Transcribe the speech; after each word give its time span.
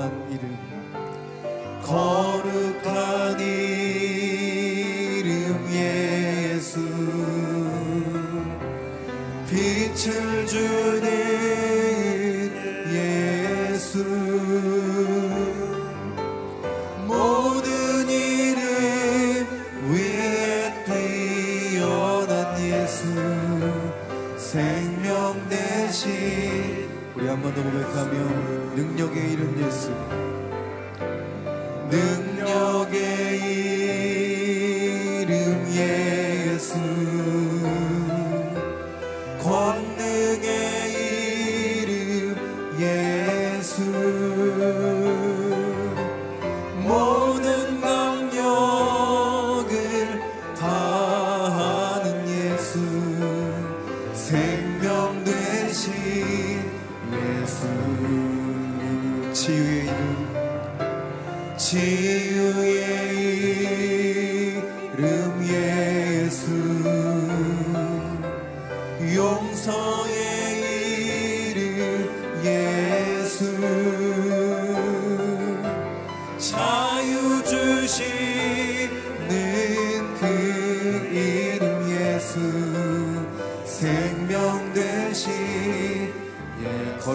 거룩한 0.00 0.30
이름 0.30 0.56
거룩한 1.82 3.40
이름 3.40 5.36
예수. 5.72 6.80
빛을 9.50 10.46
주는 10.46 11.10
예수. 12.94 13.98
모든 17.06 18.08
이름 18.08 19.46
위에 19.92 20.72
뛰어난 20.86 22.58
예수. 22.58 23.04
생명 24.38 25.36
대신 25.48 26.88
우리 27.14 27.26
한 27.28 27.42
번 27.42 27.52
더 27.54 27.62
고백하며 27.62 28.59
능력의 28.74 29.32
이름 29.32 29.58
예수. 29.60 30.29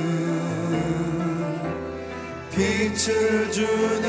빛을 2.52 3.52
주는 3.52 4.07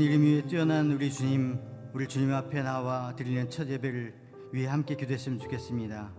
모든 0.00 0.12
이름 0.12 0.22
위에 0.24 0.40
뛰어난 0.46 0.90
우리 0.92 1.12
주님, 1.12 1.58
우리 1.92 2.08
주님 2.08 2.32
앞에 2.32 2.62
나와 2.62 3.14
드리는 3.14 3.50
첫 3.50 3.68
예배를 3.68 4.14
위해 4.50 4.66
함께 4.66 4.94
기도했으면 4.96 5.38
좋겠습니다. 5.38 6.10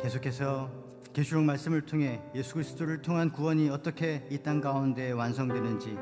계속해서 0.00 0.70
계시록 1.12 1.42
말씀을 1.42 1.80
통해 1.80 2.22
예수 2.36 2.54
그리스도를 2.54 3.02
통한 3.02 3.32
구원이 3.32 3.70
어떻게 3.70 4.24
이 4.30 4.38
땅 4.38 4.60
가운데 4.60 5.10
완성되는지 5.10 5.98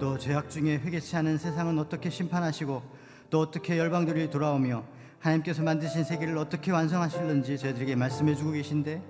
또 0.00 0.18
죄악 0.18 0.50
중에 0.50 0.78
회개치 0.78 1.14
않은 1.18 1.38
세상은 1.38 1.78
어떻게 1.78 2.10
심판하시고 2.10 2.82
또 3.30 3.38
어떻게 3.38 3.78
열방들이 3.78 4.28
돌아오며 4.30 4.84
하나님께서 5.20 5.62
만드신 5.62 6.02
세계를 6.02 6.36
어떻게 6.36 6.72
완성하실는지 6.72 7.58
저희들에게 7.58 7.94
말씀해 7.94 8.34
주고 8.34 8.50
계신데 8.50 9.00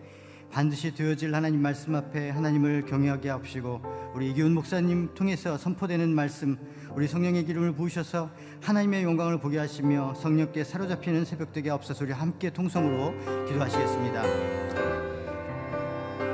반드시 0.52 0.92
되어질 0.92 1.34
하나님 1.34 1.62
말씀 1.62 1.94
앞에 1.94 2.30
하나님을 2.30 2.84
경외하게 2.86 3.30
하옵시고 3.30 3.80
우리 4.14 4.30
이기훈 4.30 4.52
목사님 4.52 5.14
통해서 5.14 5.56
선포되는 5.56 6.12
말씀 6.12 6.58
우리 6.90 7.06
성령의 7.06 7.44
기름을 7.44 7.72
부으셔서 7.72 8.30
하나님의 8.60 9.04
영광을 9.04 9.38
보게 9.38 9.58
하시며 9.58 10.12
성령께 10.14 10.64
사로잡히는 10.64 11.24
새벽 11.24 11.52
되게 11.52 11.70
없어서 11.70 12.04
우리 12.04 12.12
함께 12.12 12.50
통성으로 12.50 13.46
기도하시겠습니다. 13.46 14.22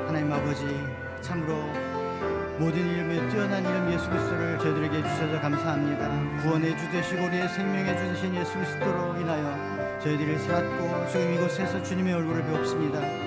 하나님 0.07 0.31
아버지 0.31 0.65
참으로 1.21 1.55
모든 2.59 2.77
이름에 2.77 3.29
뛰어난 3.29 3.63
이름 3.63 3.93
예수 3.93 4.09
그리스도를 4.09 4.57
저희들에게 4.57 4.97
주셔서 5.03 5.39
감사합니다. 5.39 6.41
구원의 6.41 6.75
주 6.75 6.89
되시고 6.89 7.23
우리의 7.23 7.49
생명의 7.49 7.95
주 7.95 8.03
되신 8.03 8.35
예수 8.35 8.53
그리스도로 8.53 9.21
인하여 9.21 9.99
저희들이 9.99 10.39
살았고 10.39 11.07
지금 11.11 11.33
이곳에서 11.35 11.83
주님의 11.83 12.15
얼굴을 12.15 12.43
배웁습니다. 12.45 13.26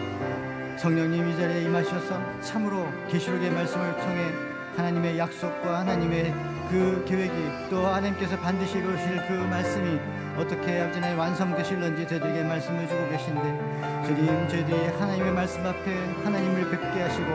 성령님 0.81 1.29
이 1.29 1.37
자리에 1.37 1.65
임하셔서 1.65 2.41
참으로 2.41 2.89
계시록의 3.11 3.51
말씀을 3.51 3.97
통해 3.99 4.33
하나님의 4.79 5.19
약속과 5.19 5.81
하나님의 5.81 6.33
그 6.71 7.05
계획이 7.07 7.69
또 7.69 7.87
하나님께서 7.87 8.39
반드시 8.39 8.79
이루실 8.79 9.27
그 9.29 9.35
말씀이 9.35 10.01
어떻게 10.39 10.87
나 10.99 11.15
완성되실는지 11.15 12.09
저희들에게 12.09 12.45
말씀을 12.45 12.89
주고 12.89 13.11
계신데 13.11 14.07
주님 14.07 14.49
저희들이 14.49 14.87
하나님의 14.99 15.33
말씀 15.35 15.67
앞에 15.67 16.15
하나님을 16.25 16.71
뵙게 16.71 17.03
하시고 17.03 17.27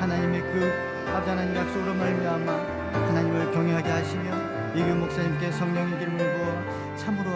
하나님의 0.00 0.40
그 0.40 0.72
아버지 1.06 1.30
하나님 1.30 1.54
약속으로 1.54 1.94
말미암아 1.94 2.52
하나님을 2.94 3.52
경외하게 3.52 3.90
하시며 3.90 4.74
이규 4.74 4.96
목사님께 4.96 5.52
성령의 5.52 6.00
기름을 6.00 6.18
부어 6.18 6.96
참으로 6.96 7.30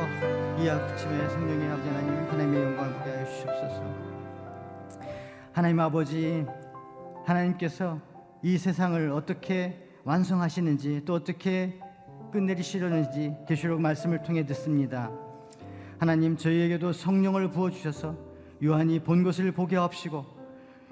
이 0.58 0.68
아침에 0.68 1.28
성령의 1.28 1.70
아버지 1.70 1.88
하나님 1.88 2.30
하나님의 2.32 2.62
영광을 2.64 2.92
보게 2.94 3.10
하여 3.12 3.24
주시옵소서 3.26 4.11
하나님 5.52 5.80
아버지 5.80 6.46
하나님께서 7.26 8.00
이 8.42 8.56
세상을 8.56 9.10
어떻게 9.10 9.86
완성하시는지 10.02 11.02
또 11.04 11.12
어떻게 11.12 11.78
끝내리시려는지 12.32 13.36
계시록 13.46 13.78
말씀을 13.78 14.22
통해 14.22 14.46
듣습니다. 14.46 15.10
하나님 15.98 16.38
저희에게도 16.38 16.94
성령을 16.94 17.50
부어 17.50 17.70
주셔서 17.70 18.16
요한이 18.64 19.00
본 19.00 19.22
것을 19.22 19.52
보게 19.52 19.76
하옵시고 19.76 20.24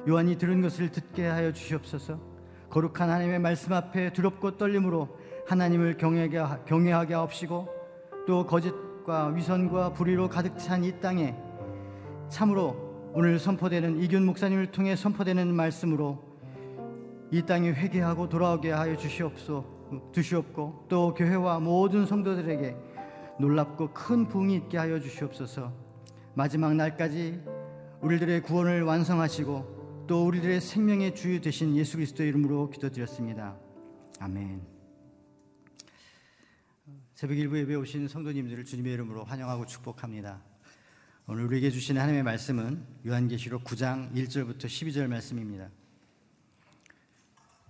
요한이 0.07 0.37
들은 0.37 0.61
것을 0.61 0.91
듣게 0.91 1.27
하여 1.27 1.53
주시옵소서. 1.53 2.21
거룩한 2.69 3.09
하나님의 3.09 3.39
말씀 3.39 3.73
앞에 3.73 4.12
두렵고 4.12 4.59
떨림으로 4.59 5.09
하나님을 5.49 5.97
경외하게, 5.97 7.14
하옵시고 7.14 7.69
또 8.26 8.47
거짓과 8.47 9.29
위선과 9.29 9.95
불의로 9.95 10.29
가득 10.29 10.59
찬 10.59 10.85
이 10.85 11.00
땅에 11.00 11.35
참으로 12.29 12.89
오늘 13.12 13.40
선포되는 13.40 14.00
이균 14.02 14.25
목사님을 14.25 14.71
통해 14.71 14.95
선포되는 14.95 15.52
말씀으로 15.52 16.23
이 17.33 17.43
땅에 17.43 17.71
회개하고 17.71 18.29
돌아오게 18.29 18.71
하여 18.71 18.97
주시옵소 18.97 20.12
주시옵고 20.12 20.87
또 20.88 21.14
교회와 21.14 21.59
모든 21.59 22.07
성도들에게 22.07 22.76
놀랍고 23.40 23.93
큰 23.93 24.29
부흥이 24.29 24.55
있게 24.57 24.79
하여 24.79 25.00
주시옵소서. 25.00 25.73
마지막 26.35 26.75
날까지 26.75 27.43
우리들의 28.00 28.43
구원을 28.43 28.83
완성하시고 28.85 30.05
또 30.07 30.26
우리들의 30.26 30.61
생명의 30.61 31.17
주유 31.17 31.40
되신 31.40 31.76
예수 31.76 31.97
그리스도 31.97 32.23
이름으로 32.23 32.71
기도드렸습니다. 32.71 33.57
아멘. 34.21 34.62
새벽 37.14 37.37
일부 37.37 37.59
예배 37.59 37.75
오신 37.75 38.07
성도님들을 38.07 38.64
주님의 38.64 38.93
이름으로 38.93 39.25
환영하고 39.25 39.67
축복합니다. 39.67 40.50
오늘 41.32 41.44
우리에게 41.44 41.70
주신 41.70 41.96
하나님의 41.96 42.25
말씀은 42.25 42.82
요한계시록 43.06 43.62
9장 43.62 44.12
1절부터 44.16 44.64
12절 44.64 45.06
말씀입니다. 45.06 45.68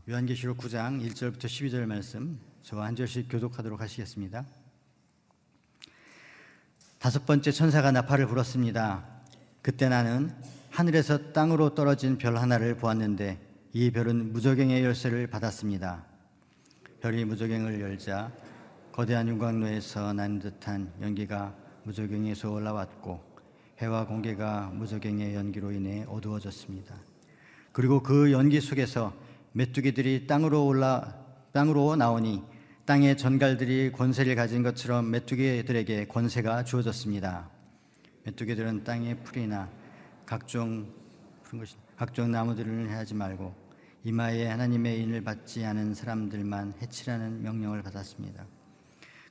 요한계시록 0.09 0.57
9장 0.57 1.07
1절부터 1.07 1.41
12절 1.41 1.85
말씀 1.85 2.41
저와 2.63 2.87
한 2.87 2.97
절씩 2.97 3.27
교독하도록 3.29 3.79
하시겠습니다. 3.79 4.47
다섯 6.99 7.27
번째 7.27 7.53
천사가 7.53 7.93
나팔을 7.93 8.29
불었습니다. 8.29 9.05
그때 9.61 9.91
나는 9.91 10.35
하늘에서 10.71 11.33
땅으로 11.35 11.75
떨어진 11.75 12.17
별 12.17 12.39
하나를 12.39 12.79
보았는데 12.79 13.39
이 13.75 13.91
별은 13.91 14.33
무저갱의 14.33 14.83
열쇠를 14.83 15.27
받았습니다. 15.27 16.07
별이 17.03 17.27
무저갱을 17.27 17.79
열자 17.79 18.33
거대한 18.91 19.29
윤광로에서 19.29 20.15
난 20.15 20.39
듯한 20.39 20.95
연기가 21.03 21.55
무저갱에서 21.85 22.51
올라왔고 22.51 23.30
해와 23.81 24.07
공개가 24.07 24.71
무저갱의 24.75 25.35
연기로 25.35 25.73
인해 25.73 26.05
어두워졌습니다. 26.07 26.95
그리고 27.73 28.03
그 28.03 28.31
연기 28.31 28.61
속에서 28.61 29.15
메뚜기들이 29.53 30.27
땅으로 30.27 30.67
올라 30.67 31.15
땅으로 31.53 31.97
나오니 31.97 32.43
땅의 32.85 33.17
전갈들이 33.17 33.93
권세를 33.93 34.35
가진 34.35 34.63
것처럼 34.63 35.11
메뚜기들에게 35.11 36.09
권세가 36.09 36.65
주어졌습니다. 36.65 37.49
메뚜기들은 38.25 38.85
땅의 38.85 39.23
풀이나 39.25 39.71
각종 40.27 40.93
각종 41.97 42.31
나무들을 42.31 42.91
해하지 42.91 43.15
말고 43.15 43.55
이마에 44.05 44.47
하나님의 44.47 45.01
인을 45.01 45.25
받지 45.25 45.65
않은 45.65 45.95
사람들만 45.95 46.75
해치라는 46.83 47.43
명령을 47.43 47.83
받았습니다. 47.83 48.47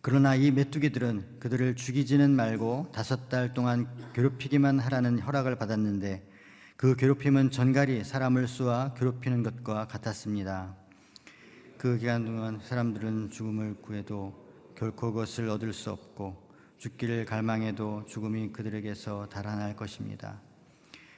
그러나 0.10 0.34
이 0.34 0.50
메뚜기들은 0.50 1.38
그들을 1.40 1.76
죽이지는 1.76 2.32
말고 2.32 2.90
다섯 2.92 3.30
달 3.30 3.54
동안 3.54 3.88
괴롭히기만 4.16 4.80
하라는 4.80 5.20
허락을 5.20 5.56
받았는데 5.56 6.28
그 6.78 6.96
괴롭힘은 6.96 7.52
전갈이 7.52 8.04
사람을 8.04 8.48
쏘아 8.48 8.96
괴롭히는 8.96 9.44
것과 9.44 9.88
같았습니다. 9.88 10.76
그 11.78 12.00
기간 12.00 12.26
동안 12.26 12.60
사람들은 12.60 13.30
죽음을 13.30 13.76
구해도 13.84 14.34
결코 14.76 15.14
그것을 15.14 15.48
얻을 15.48 15.74
수 15.74 15.92
없고 15.92 16.42
죽기를 16.80 17.26
갈망해도 17.26 18.06
죽음이 18.08 18.52
그들에게서 18.52 19.30
달아날 19.30 19.76
것입니다. 19.76 20.42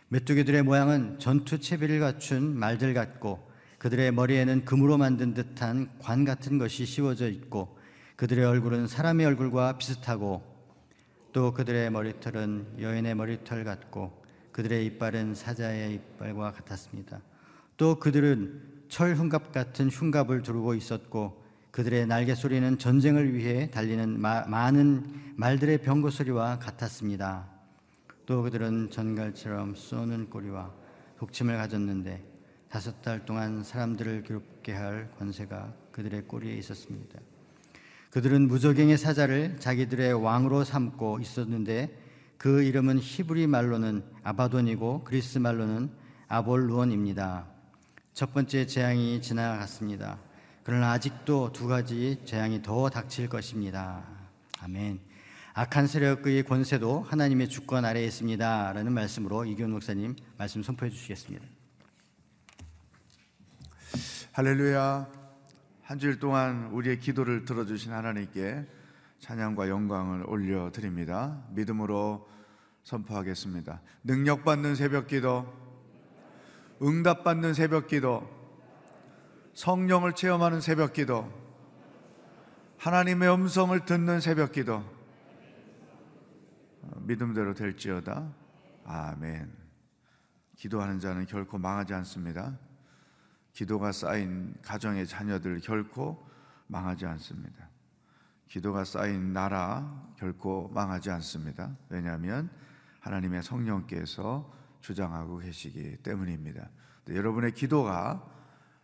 메뚜기들의 0.09 0.63
모양은 0.63 1.17
전투 1.17 1.59
채비를 1.61 2.01
갖춘 2.01 2.59
말들 2.59 2.93
같고 2.93 3.49
그들의 3.77 4.11
머리에는 4.11 4.65
금으로 4.65 4.97
만든 4.97 5.33
듯한 5.33 5.97
관 5.99 6.25
같은 6.25 6.57
것이 6.57 6.85
씌워져 6.85 7.29
있고 7.29 7.79
그들의 8.21 8.45
얼굴은 8.45 8.85
사람의 8.85 9.25
얼굴과 9.25 9.79
비슷하고 9.79 10.43
또 11.33 11.55
그들의 11.55 11.89
머리털은 11.89 12.75
여인의 12.79 13.15
머리털 13.15 13.63
같고 13.63 14.23
그들의 14.51 14.85
이빨은 14.85 15.33
사자의 15.33 15.95
이빨과 15.95 16.51
같았습니다. 16.51 17.19
또 17.77 17.97
그들은 17.97 18.83
철 18.89 19.15
흉갑 19.15 19.51
같은 19.51 19.89
흉갑을 19.89 20.43
두르고 20.43 20.75
있었고 20.75 21.43
그들의 21.71 22.05
날개 22.05 22.35
소리는 22.35 22.77
전쟁을 22.77 23.33
위해 23.33 23.71
달리는 23.71 24.21
마, 24.21 24.45
많은 24.45 25.33
말들의 25.37 25.79
병거 25.79 26.11
소리와 26.11 26.59
같았습니다. 26.59 27.49
또 28.27 28.43
그들은 28.43 28.91
전갈처럼 28.91 29.73
쏘는 29.73 30.29
꼬리와 30.29 30.71
독침을 31.17 31.57
가졌는데 31.57 32.23
다섯 32.69 33.01
달 33.01 33.25
동안 33.25 33.63
사람들을 33.63 34.21
괴롭게 34.21 34.73
할 34.73 35.09
권세가 35.17 35.73
그들의 35.91 36.27
꼬리에 36.27 36.53
있었습니다. 36.53 37.19
그들은 38.11 38.47
무적행의 38.47 38.97
사자를 38.97 39.57
자기들의 39.59 40.13
왕으로 40.13 40.63
삼고 40.65 41.19
있었는데 41.21 41.97
그 42.37 42.61
이름은 42.61 42.99
히브리 42.99 43.47
말로는 43.47 44.03
아바돈이고 44.23 45.05
그리스 45.05 45.37
말로는 45.37 45.91
아볼루온입니다. 46.27 47.47
첫 48.13 48.33
번째 48.33 48.67
재앙이 48.67 49.21
지나갔습니다. 49.21 50.19
그러나 50.63 50.91
아직도 50.91 51.53
두 51.53 51.67
가지 51.67 52.19
재앙이 52.25 52.61
더 52.61 52.89
닥칠 52.89 53.29
것입니다. 53.29 54.03
아멘. 54.59 54.99
악한 55.53 55.87
세력의 55.87 56.43
권세도 56.43 57.01
하나님의 57.07 57.47
주권 57.47 57.85
아래에 57.85 58.05
있습니다. 58.05 58.73
라는 58.73 58.91
말씀으로 58.91 59.45
이기훈 59.45 59.71
목사님 59.71 60.15
말씀 60.37 60.61
선포해 60.63 60.91
주시겠습니다. 60.91 61.45
할렐루야. 64.33 65.20
한 65.91 65.99
주일 65.99 66.19
동안 66.19 66.67
우리의 66.67 67.01
기도를 67.01 67.43
들어주신 67.43 67.91
하나님께 67.91 68.65
찬양과 69.19 69.67
영광을 69.67 70.25
올려드립니다. 70.25 71.43
믿음으로 71.49 72.29
선포하겠습니다. 72.83 73.81
능력받는 74.05 74.75
새벽 74.75 75.07
기도, 75.07 75.53
응답받는 76.81 77.53
새벽 77.53 77.87
기도, 77.87 78.25
성령을 79.53 80.13
체험하는 80.13 80.61
새벽 80.61 80.93
기도, 80.93 81.29
하나님의 82.77 83.29
음성을 83.33 83.77
듣는 83.83 84.21
새벽 84.21 84.53
기도, 84.53 84.75
어, 86.83 87.01
믿음대로 87.01 87.53
될지어다. 87.53 88.33
아멘. 88.85 89.51
기도하는 90.55 90.99
자는 90.99 91.25
결코 91.25 91.57
망하지 91.57 91.93
않습니다. 91.95 92.57
기도가 93.53 93.91
쌓인 93.91 94.55
가정의 94.61 95.05
자녀들 95.07 95.59
결코 95.59 96.27
망하지 96.67 97.05
않습니다. 97.05 97.69
기도가 98.47 98.83
쌓인 98.83 99.33
나라 99.33 100.13
결코 100.17 100.69
망하지 100.73 101.09
않습니다. 101.11 101.75
왜냐하면 101.89 102.49
하나님의 102.99 103.43
성령께서 103.43 104.51
주장하고 104.81 105.37
계시기 105.37 105.97
때문입니다. 105.97 106.69
여러분의 107.09 107.53
기도가 107.53 108.25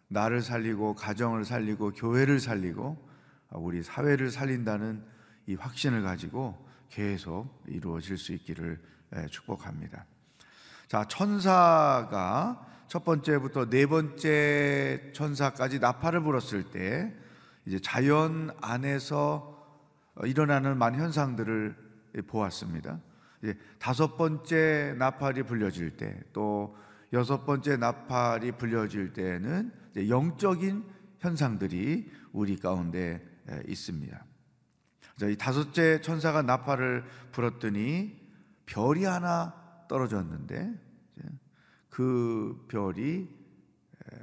나를 0.07 0.41
살리고 0.41 0.95
가정을 0.95 1.45
살리고 1.45 1.91
교회를 1.91 2.39
살리고 2.39 3.07
우리 3.51 3.83
사회를 3.83 4.31
살린다는 4.31 5.03
이 5.47 5.55
확신을 5.55 6.01
가지고 6.01 6.67
계속 6.89 7.63
이루어질 7.67 8.17
수 8.17 8.33
있기를 8.33 8.81
축복합니다. 9.29 10.05
자, 10.87 11.05
천사가 11.05 12.65
첫 12.87 13.03
번째부터 13.03 13.69
네 13.69 13.85
번째 13.85 15.11
천사까지 15.13 15.79
나팔을 15.79 16.21
불었을 16.21 16.71
때 16.71 17.13
이제 17.65 17.79
자연 17.79 18.49
안에서 18.61 19.55
일어나는 20.23 20.77
많은 20.77 20.99
현상들을 20.99 21.75
보았습니다. 22.27 23.01
이제 23.43 23.57
다섯 23.77 24.15
번째 24.15 24.95
나팔이 24.97 25.43
불려질 25.43 25.97
때, 25.97 26.17
또 26.31 26.77
여섯 27.13 27.45
번째 27.45 27.75
나팔이 27.75 28.53
불려질 28.53 29.13
때는 29.13 29.71
영적인 30.07 30.85
현상들이 31.19 32.09
우리 32.31 32.57
가운데 32.57 33.21
있습니다. 33.67 34.25
이 35.23 35.35
다섯째 35.35 35.99
천사가 35.99 36.41
나팔을 36.41 37.03
불었더니 37.31 38.17
별이 38.65 39.03
하나 39.03 39.53
떨어졌는데 39.89 40.86
그 41.97 42.65
별이 42.67 43.27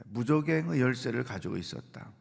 무적행의 0.05 0.81
열쇠를 0.81 1.25
가지고 1.25 1.57
있었다. 1.57 2.13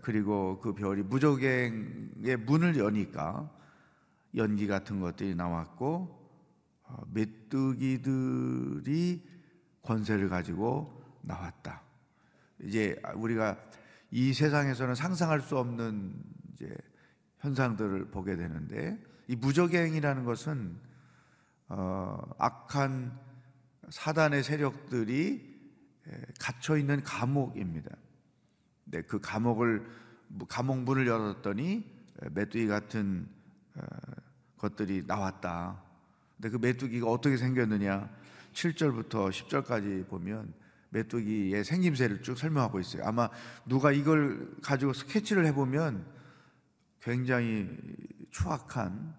그리고 0.00 0.58
그 0.60 0.72
별이 0.74 1.02
무적행의 1.02 2.38
문을 2.46 2.78
여니까 2.78 3.54
연기 4.34 4.66
같은 4.66 4.98
것들이 5.00 5.34
나왔고 5.34 6.24
어, 6.84 7.02
메뚜기들이 7.12 8.08
권세를 9.82 10.30
가지고 10.30 11.04
나왔다. 11.20 11.82
이제 12.62 12.98
우리가 13.16 13.58
이 14.10 14.32
세상에서는 14.32 14.94
상상할 14.94 15.42
수 15.42 15.58
없는 15.58 16.14
이제 16.54 16.74
현상들을 17.40 18.06
보게 18.10 18.36
되는데 18.36 18.98
이 19.28 19.36
무적행이라는 19.36 20.24
것은 20.24 20.80
어, 21.68 22.22
악한 22.38 23.23
사단의 23.90 24.42
세력들이 24.42 25.54
갇혀 26.38 26.76
있는 26.76 27.02
감옥입니다. 27.02 27.90
네, 28.84 29.02
그 29.02 29.20
감옥을 29.20 29.86
감옥 30.48 30.78
문을 30.80 31.06
열었더니 31.06 31.90
메뚜기 32.30 32.66
같은 32.66 33.28
어, 33.76 33.82
것들이 34.58 35.04
나왔다. 35.06 35.82
근데 36.36 36.50
그 36.50 36.56
메뚜기가 36.56 37.06
어떻게 37.06 37.36
생겼느냐? 37.36 38.08
7절부터 38.52 39.30
10절까지 39.30 40.08
보면 40.08 40.52
메뚜기의 40.90 41.64
생김새를 41.64 42.22
쭉 42.22 42.38
설명하고 42.38 42.78
있어요. 42.80 43.04
아마 43.04 43.28
누가 43.66 43.90
이걸 43.90 44.54
가지고 44.62 44.92
스케치를 44.92 45.44
해보면 45.46 46.06
굉장히 47.00 47.68
추악한 48.30 49.14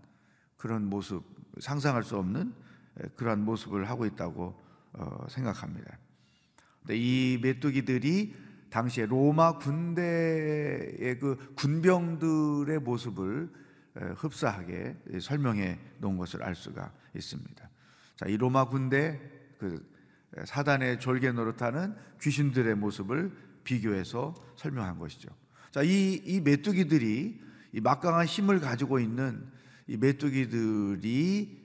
그런 0.57 0.85
모습, 0.89 1.23
상상할 1.59 2.03
수 2.03 2.17
없는 2.17 2.53
그러한 3.15 3.43
모습을 3.43 3.89
하고 3.89 4.05
있다고 4.05 4.61
어, 4.93 5.25
생각합니다. 5.29 5.97
이 6.89 7.39
메뚜기들이 7.41 8.35
당시에 8.69 9.05
로마 9.05 9.57
군대의 9.57 11.19
그 11.19 11.53
군병들의 11.55 12.79
모습을 12.79 13.51
흡사하게 14.17 14.97
설명해 15.21 15.79
놓은 15.99 16.17
것을 16.17 16.43
알 16.43 16.55
수가 16.55 16.91
있습니다. 17.15 17.69
자, 18.17 18.25
이 18.27 18.37
로마 18.37 18.65
군대 18.65 19.19
그 19.57 19.89
사단의 20.45 20.99
졸개 20.99 21.31
노릇하는 21.31 21.95
귀신들의 22.21 22.75
모습을 22.75 23.31
비교해서 23.63 24.35
설명한 24.57 24.99
것이죠. 24.99 25.29
자, 25.71 25.81
이, 25.81 26.21
이 26.25 26.41
메뚜기들이 26.41 27.41
이 27.73 27.81
막강한 27.81 28.25
힘을 28.25 28.59
가지고 28.59 28.99
있는 28.99 29.45
이 29.87 29.97
메뚜기들이 29.97 31.64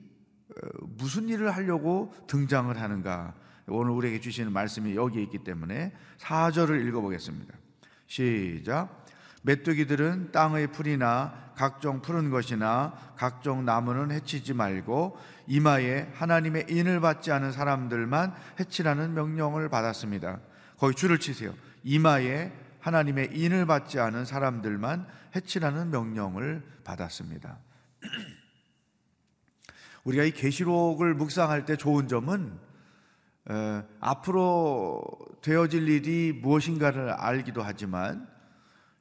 무슨 0.81 1.29
일을 1.29 1.51
하려고 1.55 2.13
등장을 2.27 2.75
하는가? 2.79 3.33
오늘 3.67 3.91
우리에게 3.91 4.19
주시는 4.19 4.51
말씀이 4.51 4.95
여기에 4.95 5.23
있기 5.23 5.39
때문에 5.39 5.93
4절을 6.19 6.85
읽어보겠습니다. 6.87 7.55
시작. 8.07 9.01
메뚜기들은 9.43 10.31
땅의 10.31 10.67
풀이나 10.71 11.51
각종 11.55 12.01
푸른 12.01 12.29
것이나 12.29 12.93
각종 13.15 13.65
나무는 13.65 14.11
해치지 14.11 14.53
말고 14.53 15.17
이마에 15.47 16.09
하나님의 16.13 16.67
인을 16.69 16.99
받지 16.99 17.31
않은 17.31 17.51
사람들만 17.51 18.35
해치라는 18.59 19.13
명령을 19.13 19.69
받았습니다. 19.69 20.39
거기 20.77 20.95
줄을 20.95 21.19
치세요. 21.19 21.53
이마에 21.83 22.51
하나님의 22.79 23.29
인을 23.33 23.65
받지 23.65 23.99
않은 23.99 24.25
사람들만 24.25 25.07
해치라는 25.35 25.91
명령을 25.91 26.63
받았습니다. 26.83 27.57
우리가 30.03 30.23
이 30.23 30.31
계시록을 30.31 31.13
묵상할 31.13 31.65
때 31.65 31.75
좋은 31.75 32.07
점은 32.07 32.57
에, 33.49 33.83
앞으로 33.99 35.03
되어질 35.41 35.87
일이 35.89 36.33
무엇인가를 36.33 37.11
알기도 37.11 37.61
하지만 37.61 38.27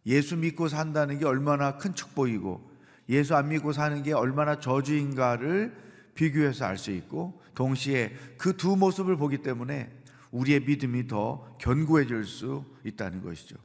예수 0.06 0.36
믿고 0.36 0.68
산다는 0.68 1.18
게 1.18 1.26
얼마나 1.26 1.76
큰 1.76 1.94
축복이고 1.94 2.70
예수 3.08 3.34
안 3.34 3.48
믿고 3.48 3.72
사는 3.72 4.02
게 4.02 4.12
얼마나 4.12 4.58
저주인가를 4.60 5.76
비교해서 6.14 6.64
알 6.64 6.78
수 6.78 6.90
있고 6.90 7.42
동시에 7.54 8.14
그 8.38 8.56
두 8.56 8.76
모습을 8.76 9.16
보기 9.16 9.38
때문에 9.38 9.90
우리의 10.30 10.60
믿음이 10.60 11.06
더 11.08 11.56
견고해질 11.58 12.24
수 12.24 12.64
있다는 12.84 13.22
것이죠. 13.22 13.56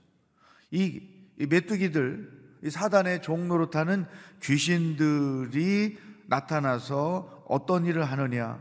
이, 0.71 1.01
이 1.39 1.45
메뚜기들, 1.45 2.31
이 2.63 2.69
사단의 2.69 3.21
종로로 3.21 3.69
타는 3.69 4.05
귀신들이 4.41 5.97
나타나서 6.27 7.45
어떤 7.47 7.85
일을 7.85 8.05
하느냐? 8.05 8.59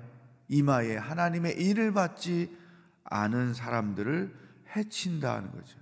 이마에 0.49 0.97
하나님의 0.97 1.57
일을 1.57 1.93
받지 1.93 2.57
않은 3.05 3.55
사람들을 3.55 4.35
해친다는 4.77 5.51
거죠. 5.53 5.79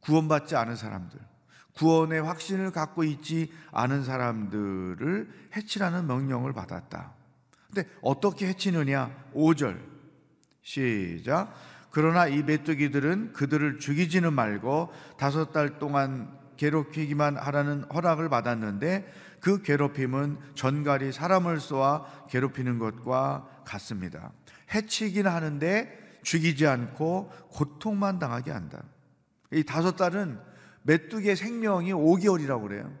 구원받지 0.00 0.56
않은 0.56 0.76
사람들, 0.76 1.20
구원의 1.74 2.22
확신을 2.22 2.72
갖고 2.72 3.04
있지 3.04 3.52
않은 3.70 4.04
사람들을 4.04 5.48
해치라는 5.56 6.06
명령을 6.06 6.52
받았다. 6.52 7.12
근데 7.72 7.88
어떻게 8.02 8.48
해치느냐? 8.48 9.10
5절. 9.34 9.80
시작. 10.62 11.54
그러나 11.90 12.26
이 12.26 12.42
메뚜기들은 12.42 13.32
그들을 13.32 13.78
죽이지는 13.78 14.32
말고 14.32 14.92
다섯 15.16 15.52
달 15.52 15.78
동안 15.78 16.41
괴롭히기만 16.62 17.36
하라는 17.36 17.84
허락을 17.92 18.28
받았는데 18.28 19.12
그 19.40 19.62
괴롭힘은 19.62 20.38
전갈이 20.54 21.12
사람을 21.12 21.60
쏘아 21.60 22.26
괴롭히는 22.28 22.78
것과 22.78 23.62
같습니다. 23.64 24.32
해치긴 24.72 25.26
하는데 25.26 26.18
죽이지 26.22 26.66
않고 26.66 27.30
고통만 27.50 28.18
당하게 28.18 28.52
한다. 28.52 28.82
이 29.50 29.64
다섯 29.64 29.96
달은 29.96 30.38
메뚜기의 30.82 31.36
생명이 31.36 31.92
5개월이라고 31.92 32.62
그래요. 32.62 32.92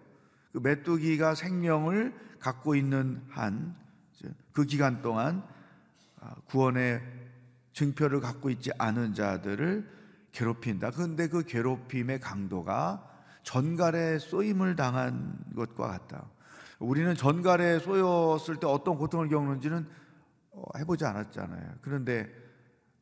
그 0.52 0.58
메뚜기가 0.58 1.34
생명을 1.34 2.12
갖고 2.40 2.74
있는 2.74 3.22
한 3.30 3.82
그 4.52 4.64
기간 4.64 5.02
동안 5.02 5.42
아, 6.20 6.34
구원의 6.46 7.02
증표를 7.72 8.20
갖고 8.20 8.50
있지 8.50 8.70
않은 8.78 9.14
자들을 9.14 9.90
괴롭힌다. 10.32 10.90
그런데 10.90 11.28
그 11.28 11.42
괴롭힘의 11.42 12.20
강도가 12.20 13.08
전갈에 13.42 14.18
쏘임을 14.18 14.76
당한 14.76 15.38
것과 15.54 15.88
같다. 15.88 16.30
우리는 16.78 17.14
전갈에 17.14 17.78
쏘였을 17.78 18.56
때 18.56 18.66
어떤 18.66 18.96
고통을 18.96 19.28
겪는지는 19.28 19.86
어, 20.52 20.64
해보지 20.78 21.04
않았잖아요. 21.04 21.74
그런데 21.80 22.28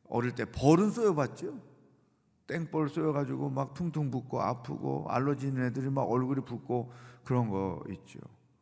어릴 0.07 0.33
때 0.33 0.45
벌은 0.45 0.91
쏘여봤죠. 0.91 1.59
땡벌 2.47 2.89
쏘여가지고 2.89 3.49
막 3.49 3.73
퉁퉁 3.73 4.11
붓고 4.11 4.41
아프고 4.41 5.05
알러지 5.09 5.47
있는 5.47 5.65
애들이 5.67 5.89
막 5.89 6.03
얼굴이 6.03 6.41
붓고 6.45 6.91
그런 7.23 7.49
거 7.49 7.83
있죠. 7.89 8.19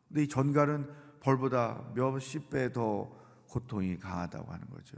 근데 0.08 0.22
이 0.22 0.28
전갈은 0.28 0.88
벌보다 1.20 1.84
몇십 1.94 2.50
배 2.50 2.72
더 2.72 3.10
고통이 3.48 3.98
강하다고 3.98 4.52
하는 4.52 4.68
거죠. 4.70 4.96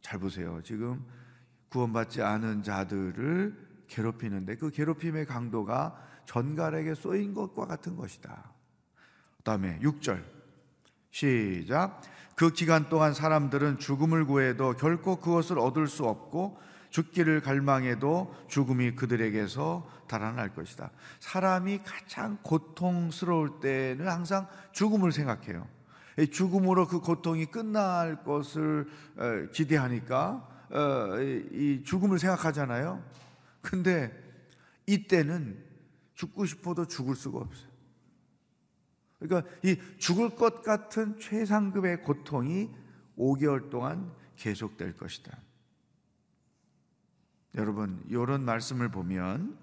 잘 0.00 0.20
보세요. 0.20 0.60
지금 0.62 1.04
구원받지 1.68 2.22
않은 2.22 2.62
자들을 2.62 3.63
괴롭히는데 3.88 4.56
그 4.56 4.70
괴롭힘의 4.70 5.26
강도가 5.26 5.96
전갈에게 6.26 6.94
쏘인 6.94 7.34
것과 7.34 7.66
같은 7.66 7.96
것이다. 7.96 8.52
그다음에 9.38 9.78
6절 9.80 10.24
시작 11.10 12.00
그 12.34 12.50
기간 12.50 12.88
동안 12.88 13.14
사람들은 13.14 13.78
죽음을 13.78 14.24
구해도 14.26 14.74
결코 14.74 15.16
그것을 15.16 15.58
얻을 15.58 15.86
수 15.86 16.04
없고 16.04 16.58
죽기를 16.90 17.40
갈망해도 17.40 18.34
죽음이 18.48 18.94
그들에게서 18.94 19.88
달아날 20.06 20.54
것이다. 20.54 20.90
사람이 21.20 21.80
가장 21.84 22.38
고통스러울 22.42 23.60
때는 23.60 24.08
항상 24.08 24.46
죽음을 24.72 25.10
생각해요. 25.10 25.66
죽음으로 26.30 26.86
그 26.86 27.00
고통이 27.00 27.46
끝날 27.46 28.22
것을 28.22 28.86
어, 29.16 29.50
기대하니까 29.52 30.48
어, 30.70 31.20
이 31.20 31.82
죽음을 31.84 32.18
생각하잖아요. 32.18 33.02
근데 33.64 34.12
이때는 34.86 35.64
죽고 36.14 36.44
싶어도 36.44 36.86
죽을 36.86 37.16
수가 37.16 37.38
없어요. 37.38 37.72
그러니까 39.18 39.50
이 39.62 39.78
죽을 39.98 40.36
것 40.36 40.62
같은 40.62 41.18
최상급의 41.18 42.02
고통이 42.02 42.70
5개월 43.16 43.70
동안 43.70 44.12
계속될 44.36 44.96
것이다. 44.96 45.36
여러분, 47.54 48.04
이런 48.08 48.44
말씀을 48.44 48.90
보면 48.90 49.58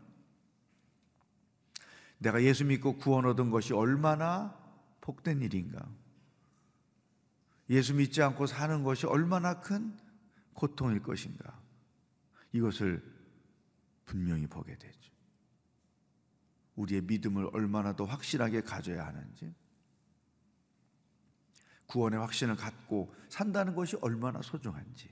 내가 2.18 2.42
예수 2.42 2.66
믿고 2.66 2.98
구원 2.98 3.26
얻은 3.26 3.52
것이 3.52 3.74
얼마나 3.74 4.58
복된 5.02 5.42
일인가. 5.42 5.88
예수 7.70 7.94
믿지 7.94 8.22
않고 8.24 8.48
사는 8.48 8.84
것이 8.84 9.06
얼마나 9.06 9.60
큰 9.60 9.96
고통일 10.54 11.04
것인가. 11.04 11.60
이것을 12.52 13.11
분명히 14.12 14.45
보게 14.45 14.76
되죠. 14.78 15.10
우리의 16.76 17.02
믿음을 17.04 17.50
얼마나 17.54 17.95
더 17.95 18.04
확실하게 18.04 18.60
가져야 18.60 19.08
하는지, 19.08 19.56
구원의 21.86 22.19
확신을 22.19 22.58
갖고 22.58 23.13
산다는 23.30 23.74
것이 23.74 23.95
얼마나 24.02 24.41
소중한지, 24.41 25.10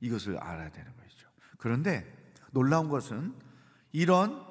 이것을 0.00 0.38
알아야 0.38 0.70
되는 0.70 0.96
것이죠. 0.96 1.28
그런데 1.58 2.06
놀라운 2.52 2.88
것은 2.88 3.34
이런 3.90 4.46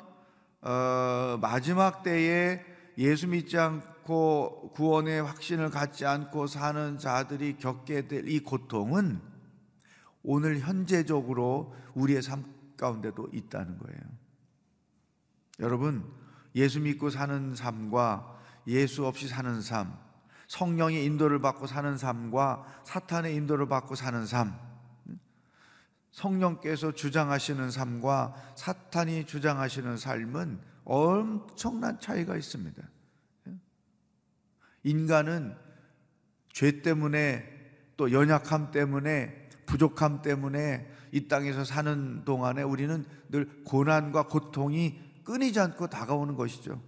어, 0.60 1.38
마지막 1.41 2.04
때에 2.04 2.65
예수 2.98 3.28
믿지 3.28 3.58
않고 3.58 4.74
구원의 4.74 5.24
확신을 5.24 5.70
갖지 5.70 6.06
않고 6.06 6.48
사는 6.48 6.98
자들이 6.98 7.58
겪게 7.58 8.08
될 8.10 8.28
이 8.28 8.39
고통은 8.41 9.22
오늘 10.22 10.60
현재적으로 10.60 11.74
우리의 11.96 12.22
삶 12.22 12.61
가운데도 12.82 13.30
있다는 13.32 13.78
거예요. 13.78 14.00
여러분, 15.60 16.12
예수 16.56 16.82
믿고 16.82 17.12
사는 17.12 17.56
삶과 17.56 18.39
예수 18.67 19.06
없이 19.06 19.28
사는 19.28 19.62
삶, 19.62 19.96
성령의 20.48 21.06
인도를 21.06 21.39
받고 21.39 21.67
사는 21.67 21.98
삶과 21.98 22.82
사탄의 22.84 23.36
인도를 23.36 23.67
받고 23.67 23.96
사는 23.96 24.26
삶, 24.26 24.54
성령께서 26.10 26.91
주장하시는 26.91 27.72
삶과 27.72 28.36
사탄이 28.56 29.26
주장하시는 29.26 29.96
삶은 29.96 30.60
엄청난 30.84 32.00
차이가 32.00 32.36
있습니다. 32.36 32.84
인간은 34.84 35.56
죄 36.52 36.82
때문에 36.82 37.48
또 37.96 38.12
연약함 38.12 38.72
때문에 38.72 39.50
부족함 39.67 40.22
때문에 40.24 40.91
이 41.12 41.28
땅에서 41.28 41.63
사는 41.63 42.24
동안에 42.26 42.63
우리는 42.63 43.06
늘 43.30 43.63
고난과 43.63 44.28
고통이 44.28 45.00
끊이지 45.24 45.60
않고 45.60 45.88
다가오는 45.88 46.36
것이죠. 46.36 46.82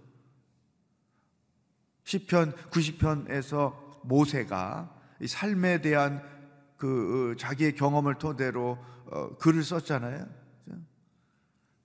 시편 2.04 2.54
90편에서 2.70 3.74
모세가 4.02 4.94
삶에 5.26 5.80
대한 5.80 6.22
그 6.76 7.32
어, 7.32 7.36
자기의 7.36 7.74
경험을 7.74 8.16
토대로 8.16 8.78
어, 9.06 9.36
글을 9.38 9.62
썼잖아요. 9.62 10.26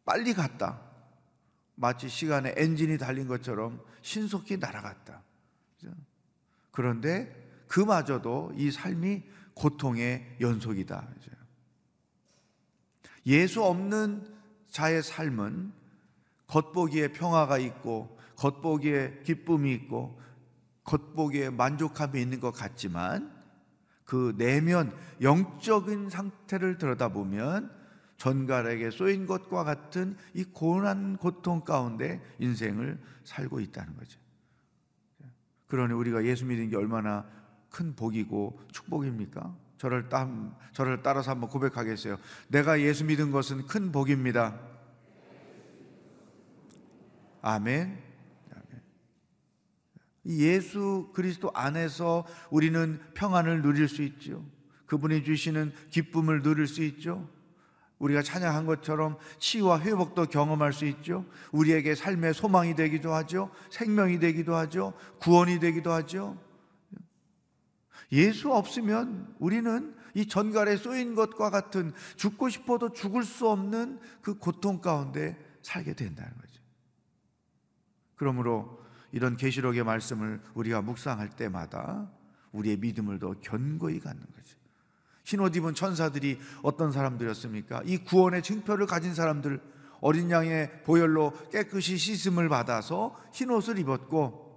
빨리 0.04 0.34
갔다. 0.34 0.82
마치 1.76 2.10
시간에 2.10 2.54
엔진이 2.58 2.98
달린 2.98 3.28
것처럼 3.28 3.82
신속히 4.02 4.58
날아갔다. 4.58 5.24
그런데 6.72 7.64
그마저도 7.68 8.54
이 8.56 8.72
삶이 8.72 9.24
고통의 9.54 10.38
연속이다. 10.42 11.08
예수 13.26 13.64
없는 13.64 14.24
자의 14.70 15.02
삶은 15.04 15.72
겉보기에 16.48 17.10
평화가 17.14 17.58
있고 17.60 18.18
겉보기에 18.36 19.22
기쁨이 19.24 19.74
있고 19.74 20.20
겉보기에 20.84 21.50
만족함이 21.52 22.20
있는 22.22 22.40
것 22.40 22.52
같지만 22.52 23.32
그 24.06 24.34
내면 24.38 24.92
영적인 25.22 26.10
상태를 26.10 26.78
들여다보면 26.78 27.78
전갈에게 28.18 28.92
쏘인 28.92 29.28
것과 29.28 29.64
같은 29.64 30.18
이 30.34 30.44
고난 30.44 31.16
고통 31.16 31.62
가운데 31.62 32.22
인생을 32.40 33.00
살고 33.24 33.60
있다는 33.60 33.96
거죠. 33.96 34.20
그러니 35.68 35.94
우리가 35.94 36.26
예수 36.26 36.46
믿는 36.46 36.70
게 36.70 36.76
얼마나 36.76 37.26
큰 37.70 37.96
복이고 37.96 38.60
축복입니까? 38.72 39.56
저를 39.80 40.10
따, 40.10 40.30
저를 40.74 41.02
따라서 41.02 41.32
한번 41.32 41.50
고백하겠어요. 41.50 42.18
내가 42.50 42.82
예수 42.82 43.06
믿은 43.06 43.32
것은 43.32 43.66
큰 43.66 43.94
복입니다. 43.94 44.60
아멘. 47.42 47.98
예수 50.26 51.10
그리스도 51.14 51.50
안에서 51.54 52.28
우리는 52.52 53.00
평안을 53.14 53.62
누릴 53.62 53.88
수 53.88 54.04
있죠. 54.04 54.46
그분이 54.86 55.24
주시는 55.24 55.72
기쁨을 55.90 56.42
누릴 56.42 56.68
수 56.68 56.84
있죠. 56.84 57.30
우리가 58.00 58.22
찬양한 58.22 58.66
것처럼 58.66 59.18
치유와 59.40 59.80
회복도 59.80 60.26
경험할 60.26 60.74
수 60.74 60.86
있죠. 60.86 61.26
우리에게 61.54 61.96
삶의 61.96 62.34
소망이 62.34 62.76
되기도 62.76 63.14
하죠. 63.14 63.50
생명이 63.72 64.20
되기도 64.20 64.56
하죠. 64.56 64.94
구원이 65.20 65.60
되기도 65.62 65.94
하죠. 65.94 66.49
예수 68.12 68.52
없으면 68.52 69.36
우리는 69.40 69.96
이 70.16 70.28
전갈에 70.28 70.78
쏘인 70.78 71.16
것과 71.16 71.50
같은 71.50 71.94
죽고 72.16 72.50
싶어도 72.50 72.92
죽을 72.92 73.24
수 73.24 73.48
없는 73.48 74.00
그 74.22 74.38
고통 74.38 74.82
가운데 74.82 75.38
살게 75.62 75.94
된다는 75.94 76.32
거죠. 76.36 76.62
그러므로 78.16 78.80
이런 79.12 79.38
계시록의 79.38 79.84
말씀을 79.84 80.42
우리가 80.54 80.82
묵상할 80.82 81.30
때마다 81.30 82.10
우리의 82.52 82.78
믿음을 82.78 83.20
더 83.20 83.36
견고히 83.42 84.00
갖는 84.00 84.22
거죠. 84.36 84.58
흰옷 85.26 85.56
입은 85.56 85.76
천사들이 85.76 86.40
어떤 86.64 86.92
사람들이었습니까? 86.92 87.84
이 87.86 88.00
구원의 88.00 88.42
증표를 88.42 88.88
가진 88.88 89.14
사람들 89.14 89.62
어린 90.02 90.32
양의 90.32 90.84
보혈로 90.84 91.34
깨끗이 91.52 91.98
씻음을 91.98 92.50
받아서 92.50 93.16
흰옷을 93.34 93.78
입었고 93.80 94.50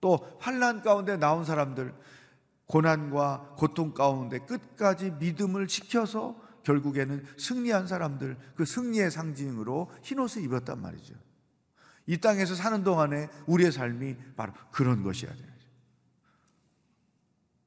또 0.00 0.36
환란 0.40 0.82
가운데 0.82 1.16
나온 1.16 1.44
사람들 1.44 1.92
고난과 2.66 3.54
고통 3.56 3.94
가운데 3.94 4.38
끝까지 4.40 5.12
믿음을 5.12 5.66
지켜서 5.66 6.40
결국에는 6.64 7.24
승리한 7.38 7.86
사람들 7.86 8.36
그 8.56 8.64
승리의 8.64 9.10
상징으로 9.10 9.90
흰옷을 10.02 10.42
입었단 10.42 10.80
말이죠. 10.80 11.14
이 12.06 12.18
땅에서 12.18 12.54
사는 12.54 12.82
동안에 12.82 13.28
우리의 13.46 13.72
삶이 13.72 14.16
바로 14.36 14.52
그런 14.72 15.02
것이어야 15.02 15.34
돼요. 15.34 15.56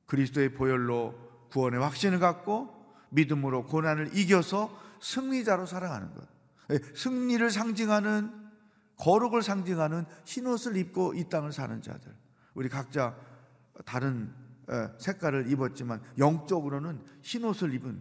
그리스도의 0.06 0.54
보혈로 0.54 1.48
구원의 1.52 1.80
확신을 1.80 2.20
갖고 2.20 2.74
믿음으로 3.10 3.66
고난을 3.66 4.18
이겨서 4.18 4.78
승리자로 5.02 5.66
살아가는 5.66 6.14
것. 6.14 6.28
예, 6.72 6.80
승리를 6.96 7.50
상징하는 7.50 8.50
거룩을 8.98 9.42
상징하는 9.42 10.06
흰옷을 10.26 10.76
입고 10.78 11.14
이 11.14 11.30
땅을 11.30 11.54
사는 11.54 11.82
자들. 11.82 12.14
우리 12.54 12.68
각자 12.70 13.16
다른 13.86 14.34
예, 14.36 14.49
색깔을 14.98 15.52
입었지만 15.52 16.02
영적으로는 16.18 17.04
흰옷을 17.22 17.74
입은 17.74 18.00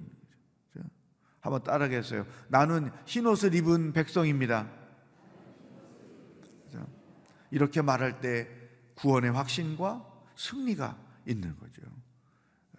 한번 1.40 1.62
따라하겠어요. 1.62 2.26
나는 2.48 2.90
흰옷을 3.07 3.54
입은 3.54 3.92
백성입니다. 3.92 4.68
이렇게 7.50 7.81
말할 7.81 8.20
때 8.20 8.48
구원의 8.96 9.33
확신과 9.33 10.04
승리가 10.37 10.98
있는 11.26 11.57
거죠. 11.59 11.83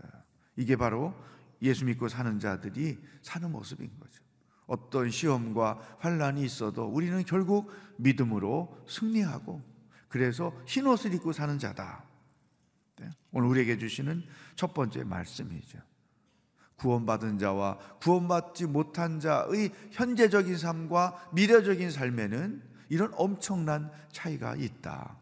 예, 0.03 0.09
이게 0.55 0.75
바로 0.75 1.13
예수 1.61 1.85
믿고 1.85 2.07
사는 2.07 2.39
자들이 2.39 2.99
사는 3.21 3.51
모습인 3.51 3.89
거죠. 3.99 4.23
어떤 4.67 5.09
시험과 5.09 5.97
환란이 5.99 6.43
있어도 6.43 6.85
우리는 6.85 7.23
결국 7.23 7.71
믿음으로 7.97 8.85
승리하고 8.87 9.61
그래서 10.07 10.53
흰 10.65 10.85
옷을 10.85 11.13
입고 11.15 11.33
사는 11.33 11.57
자다. 11.57 12.03
네, 12.99 13.09
오늘 13.31 13.49
우리에게 13.49 13.77
주시는 13.77 14.23
첫 14.55 14.73
번째 14.73 15.03
말씀이죠. 15.03 15.79
구원받은 16.75 17.39
자와 17.39 17.77
구원받지 17.99 18.65
못한 18.67 19.19
자의 19.19 19.71
현재적인 19.91 20.57
삶과 20.57 21.29
미래적인 21.33 21.91
삶에는 21.91 22.61
이런 22.89 23.11
엄청난 23.15 23.91
차이가 24.11 24.55
있다. 24.55 25.17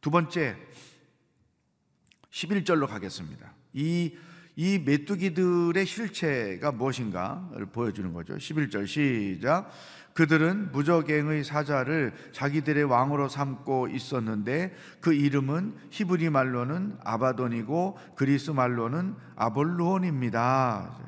두 0.00 0.10
번째, 0.10 0.56
11절로 2.30 2.86
가겠습니다. 2.86 3.52
이, 3.74 4.16
이 4.56 4.78
메뚜기들의 4.78 5.84
실체가 5.84 6.72
무엇인가를 6.72 7.66
보여주는 7.66 8.10
거죠. 8.12 8.36
11절 8.36 8.86
시작. 8.86 9.70
그들은 10.14 10.72
무적행의 10.72 11.44
사자를 11.44 12.12
자기들의 12.32 12.84
왕으로 12.84 13.28
삼고 13.28 13.88
있었는데 13.88 14.74
그 15.00 15.14
이름은 15.14 15.76
히브리 15.90 16.30
말로는 16.30 16.98
아바돈이고 17.04 17.98
그리스 18.16 18.50
말로는 18.50 19.14
아볼루온입니다. 19.36 20.98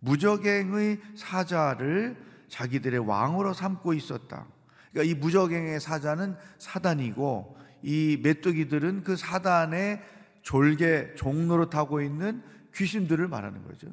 무적행의 0.00 1.00
사자를 1.16 2.16
자기들의 2.48 3.00
왕으로 3.00 3.54
삼고 3.54 3.94
있었다. 3.94 4.46
그러니까 4.92 5.10
이 5.10 5.18
무적행의 5.18 5.80
사자는 5.80 6.36
사단이고 6.58 7.56
이 7.82 8.20
메뚜기들은 8.22 9.04
그 9.04 9.16
사단의 9.16 10.02
졸개 10.42 11.14
종로로 11.14 11.70
타고 11.70 12.00
있는 12.02 12.42
귀신들을 12.74 13.26
말하는 13.28 13.62
거죠. 13.64 13.88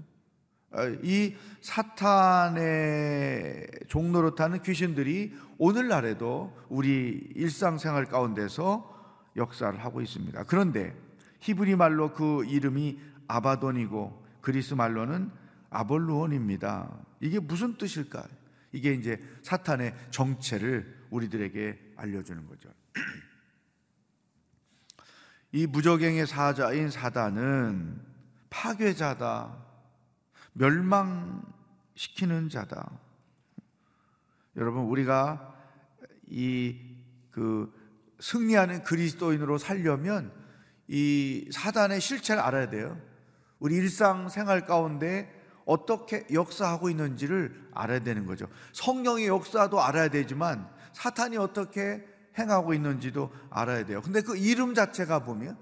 어, 0.71 0.87
이 1.03 1.35
사탄의 1.61 3.67
종로로 3.89 4.35
타는 4.35 4.61
귀신들이 4.61 5.35
오늘날에도 5.57 6.57
우리 6.69 7.29
일상생활 7.35 8.05
가운데서 8.05 8.89
역사를 9.35 9.77
하고 9.83 10.01
있습니다. 10.01 10.45
그런데 10.45 10.95
히브리 11.39 11.75
말로 11.75 12.13
그 12.13 12.45
이름이 12.45 12.99
아바돈이고 13.27 14.25
그리스 14.41 14.73
말로는 14.73 15.29
아볼루온입니다. 15.69 16.89
이게 17.19 17.39
무슨 17.39 17.77
뜻일까? 17.77 18.25
이게 18.71 18.93
이제 18.93 19.19
사탄의 19.43 19.93
정체를 20.11 21.01
우리들에게 21.09 21.93
알려주는 21.97 22.47
거죠. 22.47 22.69
이 25.51 25.67
무적행의 25.67 26.27
사자인 26.27 26.89
사단은 26.89 28.01
파괴자다, 28.49 29.70
멸망시키는 30.53 32.49
자다. 32.49 32.91
여러분 34.55 34.83
우리가 34.83 35.55
이 36.27 36.91
그 37.31 37.73
승리하는 38.19 38.83
그리스도인으로 38.83 39.57
살려면 39.57 40.31
이 40.87 41.49
사단의 41.51 42.01
실체를 42.01 42.41
알아야 42.41 42.69
돼요. 42.69 42.99
우리 43.59 43.75
일상 43.75 44.29
생활 44.29 44.65
가운데 44.65 45.33
어떻게 45.65 46.25
역사하고 46.31 46.89
있는지를 46.89 47.69
알아야 47.73 47.99
되는 47.99 48.25
거죠. 48.25 48.47
성령의 48.73 49.27
역사도 49.27 49.81
알아야 49.81 50.09
되지만 50.09 50.67
사탄이 50.93 51.37
어떻게 51.37 52.05
행하고 52.37 52.73
있는지도 52.73 53.31
알아야 53.49 53.85
돼요. 53.85 54.01
근데 54.01 54.21
그 54.21 54.35
이름 54.37 54.73
자체가 54.73 55.19
보면 55.23 55.57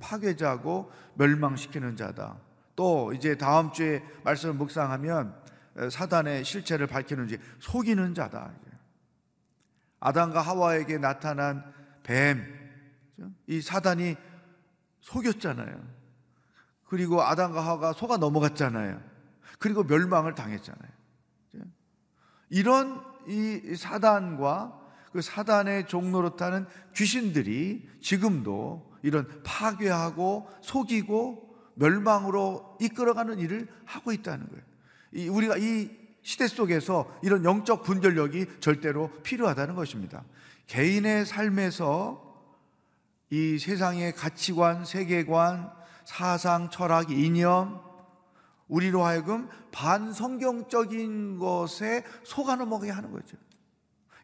파괴자고 0.00 0.90
멸망시키는 1.14 1.96
자다. 1.96 2.38
또 2.80 3.12
이제 3.12 3.36
다음 3.36 3.72
주에 3.72 4.02
말씀을 4.24 4.54
묵상하면 4.54 5.34
사단의 5.90 6.46
실체를 6.46 6.86
밝히는지 6.86 7.38
속이는 7.58 8.14
자다. 8.14 8.52
아담과 9.98 10.40
하와에게 10.40 10.96
나타난 10.96 11.62
뱀, 12.02 12.42
이 13.46 13.60
사단이 13.60 14.16
속였잖아요. 15.00 15.78
그리고 16.86 17.20
아담과 17.20 17.60
하와가 17.60 17.92
속아 17.92 18.16
넘어갔잖아요. 18.16 18.98
그리고 19.58 19.84
멸망을 19.84 20.34
당했잖아요. 20.34 20.90
이런 22.48 23.04
이 23.28 23.76
사단과 23.76 24.80
그 25.12 25.20
사단의 25.20 25.86
종로로 25.86 26.36
타는 26.36 26.66
귀신들이 26.96 27.90
지금도 28.00 28.90
이런 29.02 29.42
파괴하고 29.42 30.48
속이고 30.62 31.49
멸망으로 31.74 32.76
이끌어가는 32.80 33.38
일을 33.38 33.68
하고 33.84 34.12
있다는 34.12 34.48
거예요. 34.48 34.62
이 35.12 35.28
우리가 35.28 35.56
이 35.56 35.90
시대 36.22 36.46
속에서 36.46 37.10
이런 37.22 37.44
영적 37.44 37.82
분별력이 37.82 38.46
절대로 38.60 39.10
필요하다는 39.22 39.74
것입니다. 39.74 40.24
개인의 40.66 41.26
삶에서 41.26 42.30
이 43.30 43.58
세상의 43.58 44.14
가치관, 44.14 44.84
세계관, 44.84 45.72
사상, 46.04 46.70
철학, 46.70 47.10
이념, 47.10 47.80
우리로 48.68 49.04
하여금 49.04 49.48
반성경적인 49.72 51.38
것에 51.38 52.04
속아 52.24 52.56
넘어가게 52.56 52.90
하는 52.90 53.10
거죠. 53.12 53.36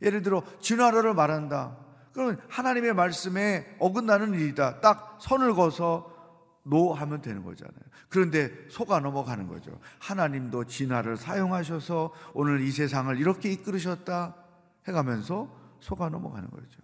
예를 0.02 0.22
들어 0.22 0.42
진화론을 0.61 1.14
말한다. 1.14 1.76
그러면 2.12 2.40
하나님의 2.48 2.94
말씀에 2.94 3.76
어긋나는 3.78 4.35
일이다. 4.35 4.80
딱 4.80 5.18
선을 5.20 5.54
거서 5.54 6.15
노 6.68 6.92
하면 6.92 7.22
되는 7.22 7.44
거잖아요. 7.44 7.81
그런데 8.09 8.50
속아 8.70 9.00
넘어가는 9.00 9.46
거죠. 9.46 9.79
하나님도 10.00 10.64
진화를 10.64 11.16
사용하셔서 11.16 12.12
오늘 12.35 12.61
이 12.61 12.70
세상을 12.70 13.16
이렇게 13.18 13.52
이끌으셨다 13.52 14.35
해가면서 14.88 15.48
속아 15.81 16.09
넘어가는 16.09 16.50
거죠. 16.50 16.81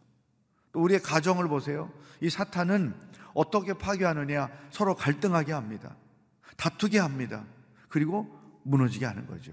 또 0.70 0.80
우리의 0.80 1.02
가정을 1.02 1.48
보세요. 1.48 1.90
이 2.20 2.30
사탄은 2.30 2.94
어떻게 3.34 3.72
파괴하느냐 3.72 4.50
서로 4.70 4.94
갈등하게 4.94 5.52
합니다. 5.52 5.96
다투게 6.56 6.98
합니다. 6.98 7.44
그리고 7.88 8.38
무너지게 8.62 9.04
하는 9.04 9.26
거죠. 9.26 9.52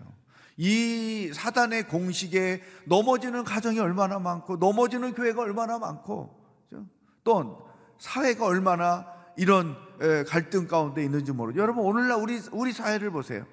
이 0.57 1.31
사단의 1.33 1.87
공식에 1.87 2.61
넘어지는 2.85 3.43
가정이 3.45 3.79
얼마나 3.79 4.19
많고 4.19 4.57
넘어지는 4.57 5.13
교회가 5.13 5.41
얼마나 5.41 5.79
많고 5.79 6.37
또 7.23 7.67
사회가 7.97 8.45
얼마나 8.45 9.07
이런 9.37 9.88
갈등 10.27 10.67
가운데 10.67 11.03
있는지 11.03 11.31
모르죠. 11.31 11.59
여러분 11.59 11.85
오늘날 11.85 12.17
우리 12.19 12.39
우리 12.51 12.71
사회를 12.71 13.11
보세요. 13.11 13.45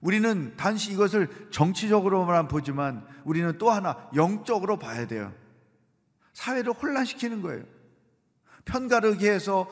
우리는 0.00 0.56
단지 0.56 0.92
이것을 0.92 1.48
정치적으로만 1.50 2.48
보지만 2.48 3.06
우리는 3.24 3.56
또 3.58 3.70
하나 3.70 4.08
영적으로 4.14 4.78
봐야 4.78 5.06
돼요. 5.06 5.32
사회를 6.32 6.72
혼란시키는 6.72 7.42
거예요. 7.42 7.64
편가르기 8.66 9.26
해서 9.26 9.68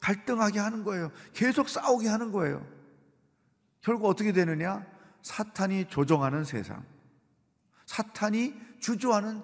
갈등하게 0.00 0.58
하는 0.58 0.84
거예요. 0.84 1.10
계속 1.32 1.68
싸우게 1.68 2.08
하는 2.08 2.30
거예요. 2.30 2.64
결국 3.80 4.06
어떻게 4.06 4.32
되느냐? 4.32 4.84
사탄이 5.22 5.86
조종하는 5.88 6.44
세상, 6.44 6.84
사탄이 7.86 8.54
주도하는 8.80 9.42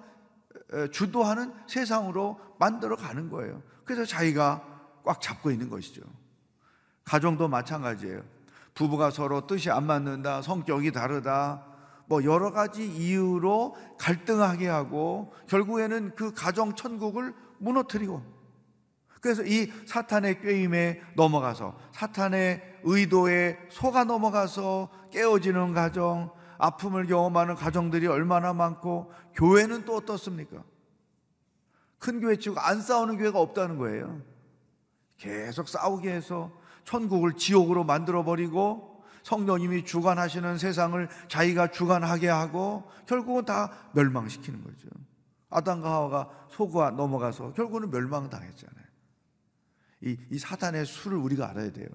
주도하는 0.91 1.53
세상으로 1.67 2.39
만들어 2.59 2.95
가는 2.95 3.29
거예요. 3.29 3.63
그래서 3.83 4.05
자기가 4.05 4.70
꽉 5.03 5.21
잡고 5.21 5.51
있는 5.51 5.69
것이죠. 5.69 6.01
가정도 7.03 7.47
마찬가지예요. 7.47 8.21
부부가 8.73 9.11
서로 9.11 9.47
뜻이 9.47 9.69
안 9.69 9.85
맞는다, 9.85 10.41
성격이 10.41 10.91
다르다, 10.91 11.65
뭐 12.05 12.23
여러 12.23 12.51
가지 12.51 12.85
이유로 12.85 13.75
갈등하게 13.97 14.67
하고 14.67 15.33
결국에는 15.47 16.15
그 16.15 16.33
가정 16.33 16.75
천국을 16.75 17.33
무너뜨리고 17.57 18.21
그래서 19.21 19.43
이 19.43 19.71
사탄의 19.85 20.41
꾀임에 20.41 21.01
넘어가서 21.15 21.77
사탄의 21.93 22.79
의도에 22.83 23.59
속아 23.69 24.05
넘어가서 24.05 24.89
깨어지는 25.11 25.73
가정, 25.73 26.31
아픔을 26.57 27.05
경험하는 27.07 27.55
가정들이 27.55 28.07
얼마나 28.07 28.53
많고 28.53 29.13
교회는 29.35 29.85
또 29.85 29.95
어떻습니까? 29.95 30.63
큰 31.99 32.19
교회 32.19 32.35
치고 32.35 32.59
안 32.59 32.81
싸우는 32.81 33.17
교회가 33.17 33.39
없다는 33.39 33.77
거예요. 33.77 34.21
계속 35.21 35.69
싸우게 35.69 36.11
해서 36.11 36.51
천국을 36.83 37.33
지옥으로 37.33 37.83
만들어 37.83 38.23
버리고 38.23 39.03
성령님이 39.21 39.85
주관하시는 39.85 40.57
세상을 40.57 41.07
자기가 41.27 41.69
주관하게 41.69 42.27
하고 42.27 42.89
결국은 43.05 43.45
다 43.45 43.71
멸망시키는 43.93 44.63
거죠. 44.63 44.87
아담과 45.51 45.91
하와가 45.91 46.29
속아 46.49 46.91
넘어가서 46.91 47.53
결국은 47.53 47.91
멸망당했잖아요. 47.91 48.85
이, 50.05 50.17
이 50.31 50.39
사단의 50.39 50.87
수를 50.87 51.17
우리가 51.19 51.51
알아야 51.51 51.71
돼요. 51.71 51.87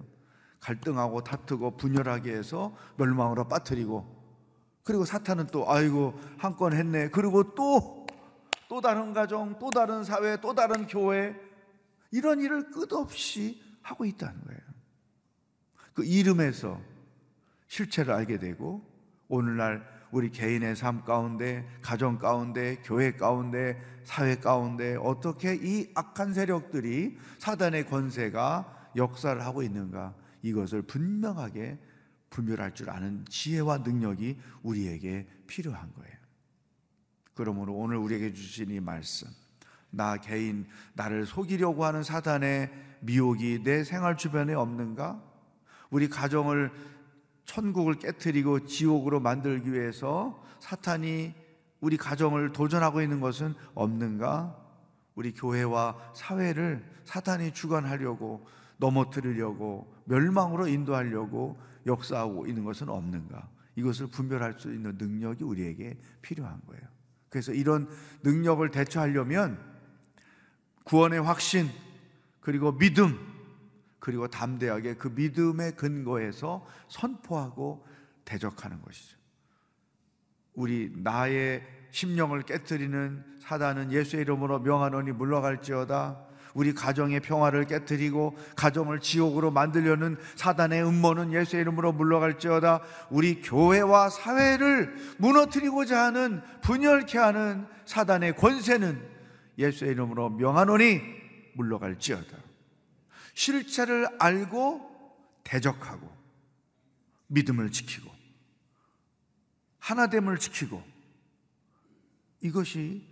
갈등하고 0.61 1.21
다투고 1.21 1.75
분열하게 1.75 2.31
해서 2.33 2.73
멸망으로 2.95 3.49
빠뜨리고 3.49 4.15
그리고 4.85 5.03
사탄은 5.03 5.47
또 5.47 5.69
아이고 5.69 6.17
한 6.37 6.55
건 6.55 6.71
했네. 6.71 7.09
그리고 7.09 7.53
또또 7.55 8.79
다른 8.81 9.13
가정, 9.13 9.59
또 9.59 9.69
다른 9.69 10.05
사회, 10.05 10.39
또 10.39 10.55
다른 10.55 10.87
교회 10.87 11.46
이런 12.11 12.39
일을 12.39 12.71
끝없이 12.71 13.61
하고 13.81 14.05
있다는 14.05 14.41
거예요. 14.41 14.61
그 15.93 16.05
이름에서 16.05 16.79
실체를 17.67 18.13
알게 18.13 18.37
되고 18.37 18.85
오늘날 19.27 19.97
우리 20.11 20.29
개인의 20.31 20.75
삶 20.75 21.03
가운데, 21.03 21.67
가정 21.81 22.17
가운데, 22.17 22.81
교회 22.83 23.13
가운데, 23.13 23.81
사회 24.03 24.35
가운데 24.35 24.95
어떻게 24.95 25.55
이 25.55 25.91
악한 25.95 26.33
세력들이 26.33 27.17
사단의 27.39 27.87
권세가 27.87 28.91
역사를 28.95 29.39
하고 29.43 29.63
있는가 29.63 30.15
이것을 30.41 30.83
분명하게 30.83 31.77
분별할 32.29 32.73
줄 32.73 32.89
아는 32.89 33.25
지혜와 33.27 33.79
능력이 33.79 34.39
우리에게 34.63 35.27
필요한 35.47 35.91
거예요. 35.93 36.15
그러므로 37.33 37.73
오늘 37.73 37.97
우리에게 37.97 38.33
주신 38.33 38.69
이 38.71 38.79
말씀, 38.79 39.27
나 39.89 40.17
개인, 40.17 40.65
나를 40.93 41.25
속이려고 41.25 41.85
하는 41.85 42.03
사단의 42.03 42.71
미혹이 43.01 43.63
내 43.63 43.83
생활 43.83 44.17
주변에 44.17 44.53
없는가? 44.53 45.21
우리 45.89 46.09
가정을 46.09 46.71
천국을 47.45 47.95
깨뜨리고 47.95 48.65
지옥으로 48.65 49.19
만들기 49.19 49.71
위해서 49.71 50.43
사탄이 50.59 51.33
우리 51.79 51.97
가정을 51.97 52.51
도전하고 52.51 53.01
있는 53.01 53.19
것은 53.19 53.53
없는가? 53.73 54.55
우리 55.15 55.33
교회와 55.33 56.11
사회를 56.13 56.85
사탄이 57.05 57.53
주관하려고 57.53 58.45
넘어뜨리려고 58.77 59.91
멸망으로 60.05 60.67
인도하려고 60.67 61.59
역사하고 61.85 62.47
있는 62.47 62.63
것은 62.63 62.89
없는가? 62.89 63.49
이것을 63.75 64.07
분별할 64.07 64.55
수 64.59 64.73
있는 64.73 64.97
능력이 64.97 65.43
우리에게 65.43 65.97
필요한 66.21 66.59
거예요. 66.67 66.83
그래서 67.29 67.53
이런 67.53 67.87
능력을 68.23 68.69
대처하려면 68.71 69.59
구원의 70.87 71.21
확신 71.21 71.69
그리고 72.39 72.77
믿음 72.77 73.19
그리고 73.99 74.27
담대하게 74.27 74.95
그 74.95 75.09
믿음의 75.09 75.75
근거에서 75.75 76.65
선포하고 76.87 77.85
대적하는 78.23 78.81
것이죠. 78.81 79.17
우리 80.53 80.91
나의 80.95 81.61
심령을 81.91 82.43
깨뜨리는 82.43 83.23
사단은 83.41 83.91
예수의 83.91 84.21
이름으로 84.21 84.59
명하노니 84.59 85.11
물러갈지어다. 85.11 86.25
우리 86.53 86.73
가정의 86.73 87.19
평화를 87.19 87.65
깨뜨리고 87.65 88.37
가정을 88.55 88.99
지옥으로 88.99 89.51
만들려는 89.51 90.17
사단의 90.35 90.83
음모는 90.87 91.33
예수의 91.33 91.61
이름으로 91.61 91.91
물러갈지어다. 91.91 92.81
우리 93.09 93.41
교회와 93.41 94.09
사회를 94.09 94.95
무너뜨리고자 95.17 96.05
하는 96.05 96.41
분열케 96.61 97.17
하는 97.17 97.67
사단의 97.85 98.35
권세는 98.37 99.16
예수의 99.57 99.91
이름으로 99.91 100.29
명하노니 100.31 101.01
물러갈지어다. 101.55 102.37
실체를 103.33 104.07
알고 104.19 104.89
대적하고 105.43 106.09
믿음을 107.27 107.71
지키고 107.71 108.11
하나됨을 109.79 110.37
지키고 110.37 110.83
이것이 112.41 113.05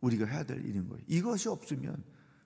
우리가 0.00 0.26
해야 0.26 0.44
될 0.44 0.64
일인 0.64 0.88
거예요. 0.88 1.02
이것이 1.06 1.48
없으면 1.48 2.02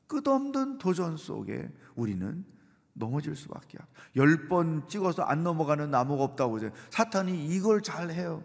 끝없는 0.06 0.78
도전 0.78 1.16
속에 1.16 1.68
우리는 1.94 2.44
넘어질 2.92 3.36
수밖에 3.36 3.78
없어요. 3.78 3.96
열번 4.16 4.88
찍어서 4.88 5.22
안 5.22 5.42
넘어가는 5.42 5.90
나무가 5.90 6.24
없다고 6.24 6.58
이제 6.58 6.70
사탄이 6.90 7.46
이걸 7.48 7.82
잘 7.82 8.10
해요. 8.10 8.42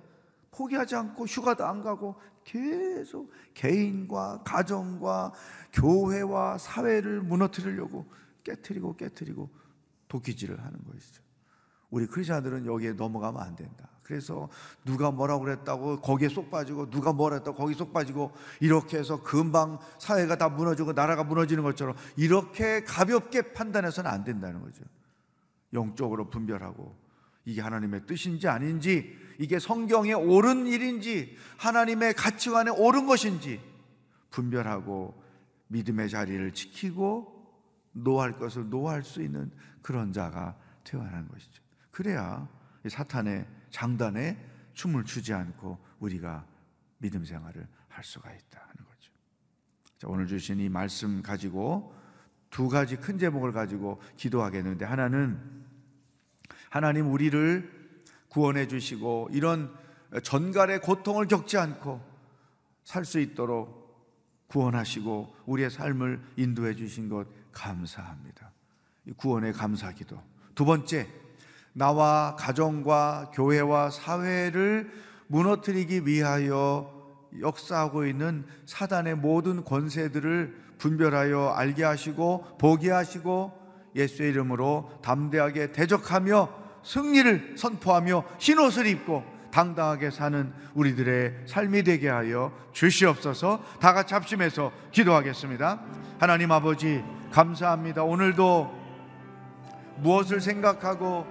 포기하지 0.51 0.95
않고 0.95 1.25
휴가도 1.25 1.65
안 1.65 1.81
가고 1.81 2.15
계속 2.43 3.31
개인과 3.53 4.43
가정과 4.43 5.31
교회와 5.73 6.57
사회를 6.57 7.21
무너뜨리려고 7.21 8.05
깨뜨리고 8.43 8.95
깨뜨리고 8.95 9.49
도끼질을 10.07 10.59
하는 10.59 10.79
것이죠. 10.85 11.23
우리 11.89 12.07
크리스천들은 12.07 12.65
여기에 12.65 12.93
넘어가면 12.93 13.41
안 13.41 13.55
된다. 13.55 13.89
그래서 14.03 14.49
누가 14.83 15.09
뭐라고 15.11 15.43
그랬다고 15.43 16.01
거기에 16.01 16.27
쏙 16.27 16.51
빠지고 16.51 16.89
누가 16.89 17.13
뭐라 17.13 17.37
했다고 17.37 17.55
거기 17.57 17.73
쏙 17.73 17.93
빠지고 17.93 18.33
이렇게 18.59 18.97
해서 18.97 19.21
금방 19.23 19.79
사회가 19.99 20.37
다 20.37 20.49
무너지고 20.49 20.91
나라가 20.91 21.23
무너지는 21.23 21.63
것처럼 21.63 21.95
이렇게 22.17 22.83
가볍게 22.83 23.53
판단해서는 23.53 24.11
안 24.11 24.25
된다는 24.25 24.61
거죠. 24.61 24.83
영적으로 25.73 26.29
분별하고 26.29 26.93
이게 27.45 27.61
하나님의 27.61 28.05
뜻인지 28.05 28.49
아닌지 28.49 29.17
이게 29.41 29.57
성경에 29.57 30.13
옳은 30.13 30.67
일인지 30.67 31.35
하나님의 31.57 32.13
가치관에 32.13 32.69
옳은 32.69 33.07
것인지 33.07 33.59
분별하고 34.29 35.19
믿음의 35.67 36.11
자리를 36.11 36.53
지키고 36.53 37.41
노할 37.91 38.33
것을 38.33 38.69
노할 38.69 39.03
수 39.03 39.23
있는 39.23 39.51
그런 39.81 40.13
자가 40.13 40.55
태어나는 40.83 41.27
것이죠. 41.27 41.63
그래야 41.89 42.47
사탄의 42.87 43.47
장단에 43.71 44.37
춤을 44.75 45.05
추지 45.05 45.33
않고 45.33 45.79
우리가 45.99 46.45
믿음 46.99 47.25
생활을 47.25 47.67
할 47.87 48.03
수가 48.03 48.31
있다는 48.31 48.75
거죠. 48.75 49.11
자, 49.97 50.07
오늘 50.07 50.27
주신 50.27 50.59
이 50.59 50.69
말씀 50.69 51.23
가지고 51.23 51.95
두 52.51 52.69
가지 52.69 52.95
큰 52.95 53.17
제목을 53.17 53.53
가지고 53.53 53.99
기도하겠는데 54.17 54.85
하나는 54.85 55.65
하나님 56.69 57.11
우리를 57.11 57.80
구원해 58.31 58.67
주시고 58.67 59.29
이런 59.33 59.71
전갈의 60.23 60.79
고통을 60.79 61.27
겪지 61.27 61.57
않고 61.57 62.01
살 62.83 63.05
수 63.05 63.19
있도록 63.19 63.81
구원하시고 64.47 65.35
우리의 65.45 65.69
삶을 65.69 66.21
인도해 66.37 66.75
주신 66.75 67.07
것 67.09 67.27
감사합니다. 67.51 68.51
구원의 69.17 69.53
감사기도. 69.53 70.21
두 70.55 70.65
번째, 70.65 71.07
나와 71.73 72.35
가정과 72.37 73.31
교회와 73.33 73.89
사회를 73.89 74.91
무너뜨리기 75.27 76.05
위하여 76.05 76.91
역사하고 77.39 78.05
있는 78.05 78.45
사단의 78.65 79.15
모든 79.15 79.63
권세들을 79.63 80.75
분별하여 80.77 81.49
알게 81.49 81.83
하시고 81.83 82.57
보게 82.57 82.91
하시고 82.91 83.53
예수의 83.95 84.31
이름으로 84.31 84.99
담대하게 85.01 85.71
대적하며 85.71 86.60
승리를 86.83 87.55
선포하며 87.57 88.23
흰옷을 88.39 88.87
입고 88.87 89.23
당당하게 89.51 90.11
사는 90.11 90.53
우리들의 90.73 91.43
삶이 91.45 91.83
되게 91.83 92.09
하여 92.09 92.51
주시옵소서 92.71 93.61
다 93.79 93.93
같이 93.93 94.13
합심해서 94.13 94.71
기도하겠습니다. 94.91 95.79
하나님 96.19 96.51
아버지 96.51 97.03
감사합니다. 97.31 98.03
오늘도 98.03 98.79
무엇을 99.97 100.41
생각하고 100.41 101.25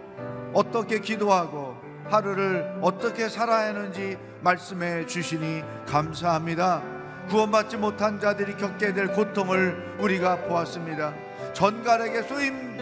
어떻게 0.53 1.01
기도하고 1.01 1.77
하루를 2.11 2.79
어떻게 2.83 3.29
살아야 3.29 3.69
하는지 3.69 4.17
말씀해 4.43 5.07
주시니 5.07 5.63
감사합니다. 5.87 6.83
구원받지 7.29 7.77
못한 7.77 8.19
자들이 8.19 8.57
겪게 8.57 8.93
될 8.93 9.09
고통을 9.09 9.97
우리가 10.01 10.43
보았습니다. 10.43 11.15
전갈에게 11.53 12.23
쏘임 12.23 12.79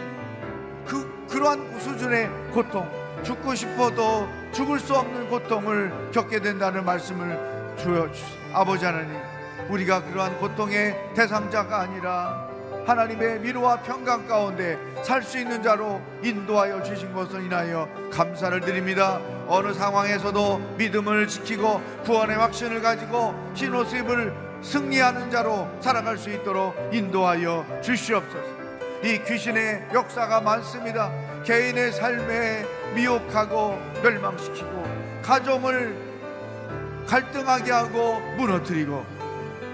그 0.85 1.18
그러한 1.29 1.79
수준의 1.79 2.29
고통, 2.51 2.89
죽고 3.23 3.53
싶어도 3.55 4.27
죽을 4.51 4.79
수 4.79 4.95
없는 4.95 5.29
고통을 5.29 6.11
겪게 6.11 6.39
된다는 6.39 6.83
말씀을 6.85 7.75
주여 7.77 8.09
아버지 8.53 8.85
하나님, 8.85 9.15
우리가 9.69 10.03
그러한 10.03 10.37
고통의 10.39 10.95
대상자가 11.15 11.81
아니라 11.81 12.49
하나님의 12.85 13.43
위로와 13.43 13.77
평강 13.83 14.27
가운데 14.27 14.79
살 15.03 15.21
수 15.21 15.37
있는 15.37 15.61
자로 15.61 16.01
인도하여 16.23 16.81
주신 16.81 17.13
것을 17.13 17.43
인하여 17.43 17.87
감사를 18.11 18.59
드립니다. 18.61 19.19
어느 19.47 19.73
상황에서도 19.73 20.75
믿음을 20.77 21.27
지키고 21.27 21.81
구원의 22.03 22.37
확신을 22.37 22.81
가지고 22.81 23.35
신호습을 23.53 24.33
승리하는 24.61 25.29
자로 25.29 25.67
살아갈 25.79 26.17
수 26.17 26.31
있도록 26.31 26.75
인도하여 26.91 27.81
주시옵소서. 27.81 28.58
이 29.01 29.23
귀신의 29.23 29.87
역사가 29.93 30.41
많습니다. 30.41 31.11
개인의 31.45 31.93
삶에 31.93 32.65
미혹하고 32.95 33.79
멸망시키고 34.03 34.83
가정을 35.21 35.95
갈등하게 37.07 37.71
하고 37.71 38.19
무너뜨리고 38.37 39.05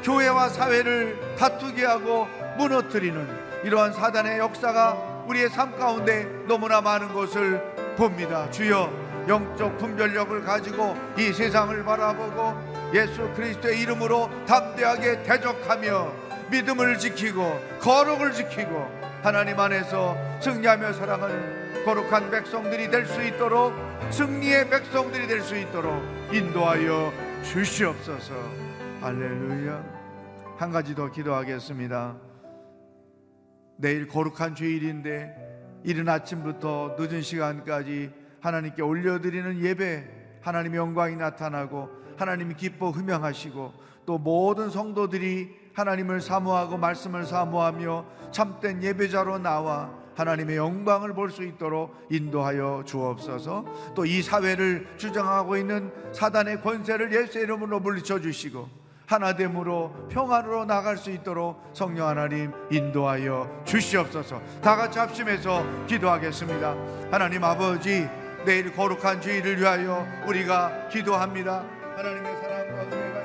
교회와 0.04 0.50
사회를 0.50 1.36
다투게 1.38 1.86
하고 1.86 2.28
무너뜨리는 2.58 3.28
이러한 3.64 3.94
사단의 3.94 4.38
역사가 4.38 5.24
우리의 5.28 5.50
삶 5.50 5.76
가운데 5.76 6.26
너무나 6.48 6.80
많은 6.82 7.12
것을 7.12 7.60
봅니다. 7.98 8.50
주여 8.52 9.06
영적 9.28 9.80
분별력을 9.80 10.44
가지고 10.44 10.96
이 11.18 11.34
세상을 11.34 11.84
바라보고 11.84 12.92
예수 12.94 13.28
그리스도의 13.36 13.82
이름으로 13.82 14.30
담대하게 14.46 15.24
대적하며 15.24 16.12
믿음을 16.52 17.00
지키고 17.00 17.60
거룩을 17.80 18.32
지키고 18.34 18.95
하나님 19.26 19.60
안에서 19.60 20.16
승리하며 20.40 20.94
살아가는 20.94 21.84
거룩한 21.84 22.30
백성들이 22.30 22.92
될 22.92 23.08
수 23.08 23.24
있도록 23.24 23.74
승리의 24.12 24.70
백성들이 24.70 25.26
될 25.26 25.42
수 25.42 25.58
있도록 25.58 26.00
인도하여 26.32 27.12
주시옵소서. 27.42 28.36
할렐루야. 29.02 29.84
한 30.58 30.72
가지 30.72 30.94
더 30.94 31.10
기도하겠습니다. 31.10 32.18
내일 33.78 34.08
거룩한 34.08 34.54
주일인데 34.54 35.82
이른 35.84 36.08
아침부터 36.08 36.96
늦은 37.00 37.24
시간까지 37.24 38.12
하나님께 38.42 38.84
올려드리는 38.84 39.60
예배 39.60 40.08
하나님의 40.42 40.78
영광이 40.78 41.16
나타나고 41.16 41.90
하나님이 42.18 42.54
기뻐 42.54 42.92
흠양하시고 42.92 43.74
또 44.06 44.20
모든 44.20 44.70
성도들이 44.70 45.65
하나님을 45.76 46.22
사모하고 46.22 46.78
말씀을 46.78 47.26
사모하며 47.26 48.06
참된 48.32 48.82
예배자로 48.82 49.40
나와 49.40 49.92
하나님의 50.16 50.56
영광을 50.56 51.14
볼 51.14 51.30
수 51.30 51.44
있도록 51.44 51.94
인도하여 52.10 52.84
주옵소서. 52.86 53.66
또 53.94 54.06
이 54.06 54.22
사회를 54.22 54.88
주장하고 54.98 55.58
있는 55.58 55.92
사단의 56.14 56.62
권세를 56.62 57.14
예수 57.14 57.38
이름으로 57.40 57.82
물리쳐 57.82 58.22
주시고 58.22 58.70
하나됨으로 59.08 60.08
평안으로 60.10 60.66
나갈 60.66 60.98
수 60.98 61.12
있도록 61.12 61.62
성령 61.74 62.08
하나님 62.08 62.52
인도하여 62.72 63.64
주시옵소서. 63.66 64.42
다 64.62 64.76
같이 64.78 64.98
합심해서 64.98 65.64
기도하겠습니다. 65.88 66.76
하나님 67.12 67.44
아버지 67.44 68.08
내일 68.46 68.74
거룩한 68.74 69.20
주일을 69.22 69.60
위하여 69.60 70.08
우리가 70.26 70.88
기도합니다. 70.88 71.64
하나님의 71.98 72.42
사랑과 72.42 72.82
은혜가 72.84 73.25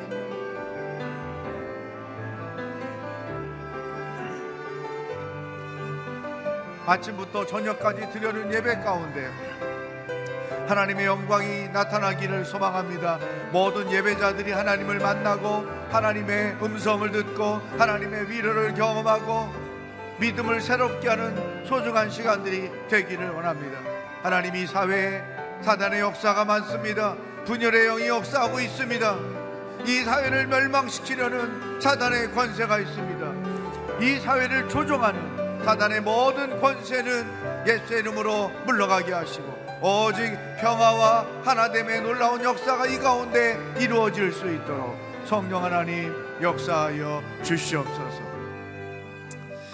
아침부터 6.91 7.47
저녁까지 7.47 8.11
드려는 8.13 8.53
예배 8.53 8.81
가운데 8.81 9.31
하나님의 10.67 11.07
영광이 11.07 11.69
나타나기를 11.69 12.45
소망합니다. 12.45 13.19
모든 13.53 13.91
예배자들이 13.93 14.51
하나님을 14.51 14.99
만나고 14.99 15.67
하나님의 15.91 16.57
음성을 16.61 17.09
듣고 17.13 17.61
하나님의 17.79 18.29
위로를 18.29 18.75
경험하고 18.75 19.53
믿음을 20.19 20.61
새롭게 20.61 21.09
하는 21.09 21.65
소중한 21.65 22.11
시간들이 22.11 22.71
되기를 22.89 23.31
원합니다. 23.31 23.79
하나님 24.23 24.57
이 24.57 24.67
사회에 24.67 25.23
사단의 25.63 26.01
역사가 26.01 26.45
많습니다. 26.45 27.15
분열의 27.47 27.87
영이 27.87 28.09
역사하고 28.09 28.59
있습니다. 28.59 29.17
이 29.87 30.01
사회를 30.03 30.49
멸망시키려는 30.49 31.81
사단의 31.81 32.33
권세가 32.33 32.81
있습니다. 32.81 34.01
이 34.01 34.19
사회를 34.19 34.69
조종하는 34.69 35.40
사단의 35.65 36.01
모든 36.01 36.61
권세는 36.61 37.67
예수의 37.67 38.01
이름으로 38.01 38.51
물러가게 38.67 39.13
하시고 39.13 39.61
오직 39.83 40.37
평화와 40.61 41.27
하나됨의 41.45 42.03
놀라운 42.03 42.43
역사가 42.43 42.87
이 42.87 42.99
가운데 42.99 43.59
이루어질 43.79 44.33
수 44.33 44.51
있도록 44.51 44.97
성령 45.27 45.63
하나님 45.63 46.13
역사하여 46.43 47.23
주시옵소서. 47.43 48.31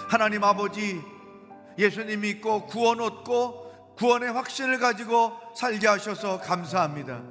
하나님 0.09 0.43
아버지 0.43 1.01
예수님 1.77 2.21
믿고 2.21 2.65
구원 2.65 2.99
얻고 3.01 3.95
구원의 3.97 4.31
확신을 4.31 4.79
가지고 4.79 5.33
살게 5.55 5.87
하셔서 5.87 6.39
감사합니다. 6.39 7.21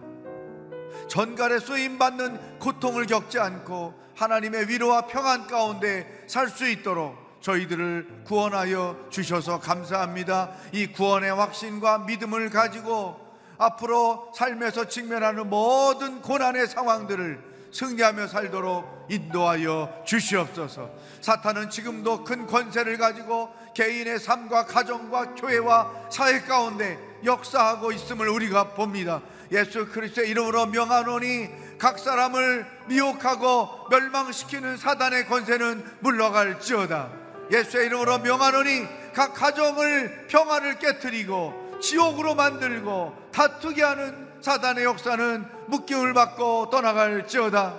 전갈에 1.09 1.61
쓰임 1.61 1.99
받는 1.99 2.59
고통을 2.59 3.07
겪지 3.07 3.39
않고 3.39 3.95
하나님의 4.17 4.69
위로와 4.69 5.07
평안 5.07 5.47
가운데 5.47 6.25
살 6.27 6.49
수 6.49 6.69
있도록 6.69 7.26
저희들을 7.47 8.23
구원하여 8.25 9.07
주셔서 9.09 9.61
감사합니다. 9.61 10.51
이 10.73 10.89
구원의 10.89 11.33
확신과 11.33 11.99
믿음을 11.99 12.51
가지고 12.51 13.21
앞으로 13.57 14.33
삶에서 14.35 14.89
직면하는 14.89 15.49
모든 15.49 16.21
고난의 16.23 16.67
상황들을 16.67 17.57
승리하며 17.71 18.27
살도록 18.27 19.07
인도하여 19.09 20.03
주시옵소서. 20.05 20.91
사탄은 21.21 21.71
지금도 21.71 22.25
큰 22.25 22.47
권세를 22.49 22.99
가지고 22.99 23.55
개인의 23.75 24.19
삶과 24.19 24.67
가정과 24.67 25.37
교회와 25.37 26.09
사회 26.11 26.41
가운데 26.41 26.99
역사하고 27.25 27.93
있음을 27.93 28.29
우리가 28.29 28.75
봅니다. 28.75 29.23
예수 29.53 29.87
그리스도의 29.87 30.31
이름으로 30.31 30.67
명하노니 30.67 31.79
각 31.79 32.01
사람을 32.01 32.67
미혹하고 32.89 33.89
멸망시키는 33.91 34.77
사단의 34.79 35.27
권세는 35.27 35.99
물러갈지어다. 36.01 37.26
예수의 37.51 37.87
이름으로 37.87 38.19
명하노니 38.19 38.87
각 39.15 39.35
가정을 39.35 40.27
평화를 40.29 40.79
깨뜨리고 40.79 41.79
지옥으로 41.81 42.35
만들고 42.35 43.17
다투게 43.33 43.83
하는 43.83 44.27
사단의 44.41 44.85
역사는 44.85 45.47
묶임을 45.67 46.15
받고 46.15 46.71
떠나갈지어다. 46.71 47.75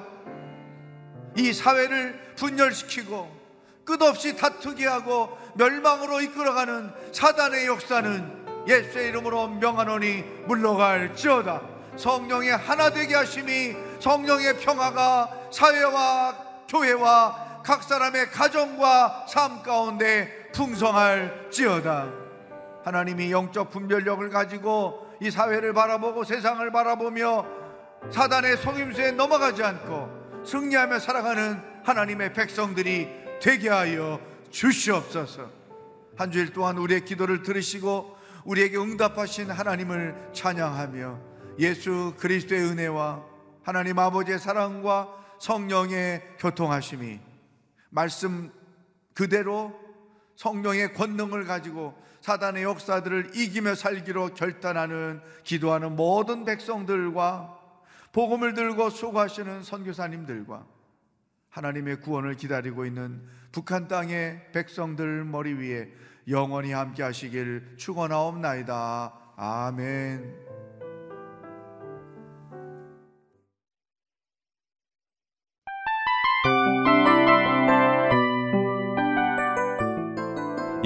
이 1.37 1.53
사회를 1.53 2.33
분열시키고 2.35 3.37
끝없이 3.85 4.35
다투게 4.35 4.85
하고 4.85 5.37
멸망으로 5.55 6.21
이끌어가는 6.21 6.91
사단의 7.13 7.67
역사는 7.67 8.65
예수의 8.67 9.09
이름으로 9.09 9.47
명하노니 9.47 10.23
물러갈지어다. 10.47 11.61
성령의 11.95 12.55
하나 12.57 12.89
되게 12.89 13.15
하심이 13.15 13.75
성령의 13.99 14.59
평화가 14.59 15.49
사회와 15.51 16.35
교회와 16.67 17.46
각 17.67 17.83
사람의 17.83 18.31
가정과 18.31 19.25
삶 19.27 19.61
가운데 19.61 20.49
풍성할지어다. 20.53 22.09
하나님이 22.85 23.29
영적 23.29 23.71
분별력을 23.71 24.29
가지고 24.29 25.05
이 25.19 25.29
사회를 25.29 25.73
바라보고 25.73 26.23
세상을 26.23 26.71
바라보며 26.71 27.45
사단의 28.09 28.55
속임수에 28.55 29.11
넘어가지 29.11 29.63
않고 29.63 30.45
승리하며 30.45 30.99
살아가는 30.99 31.61
하나님의 31.83 32.31
백성들이 32.31 33.09
되게 33.41 33.67
하여 33.67 34.21
주시옵소서. 34.49 35.49
한 36.15 36.31
주일 36.31 36.53
동안 36.53 36.77
우리의 36.77 37.03
기도를 37.03 37.43
들으시고 37.43 38.15
우리에게 38.45 38.77
응답하신 38.77 39.51
하나님을 39.51 40.29
찬양하며 40.31 41.19
예수 41.59 42.13
그리스도의 42.17 42.61
은혜와 42.61 43.23
하나님 43.61 43.99
아버지의 43.99 44.39
사랑과 44.39 45.09
성령의 45.41 46.35
교통하심이 46.39 47.26
말씀 47.89 48.51
그대로 49.13 49.77
성령의 50.35 50.93
권능을 50.93 51.45
가지고 51.45 51.95
사단의 52.21 52.63
역사들을 52.63 53.35
이기며 53.35 53.75
살기로 53.75 54.33
결단하는 54.33 55.21
기도하는 55.43 55.95
모든 55.95 56.45
백성들과 56.45 57.57
복음을 58.11 58.53
들고 58.53 58.89
수고하시는 58.89 59.63
선교사님들과 59.63 60.65
하나님의 61.49 62.01
구원을 62.01 62.35
기다리고 62.35 62.85
있는 62.85 63.21
북한 63.51 63.87
땅의 63.87 64.51
백성들 64.51 65.23
머리 65.23 65.53
위에 65.53 65.91
영원히 66.27 66.71
함께 66.73 67.03
하시길 67.03 67.75
축원하옵나이다. 67.77 69.13
아멘. 69.37 70.46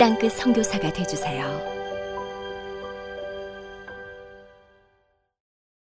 땅끝 0.00 0.32
선교사가 0.32 0.90
되주세요. 0.94 1.69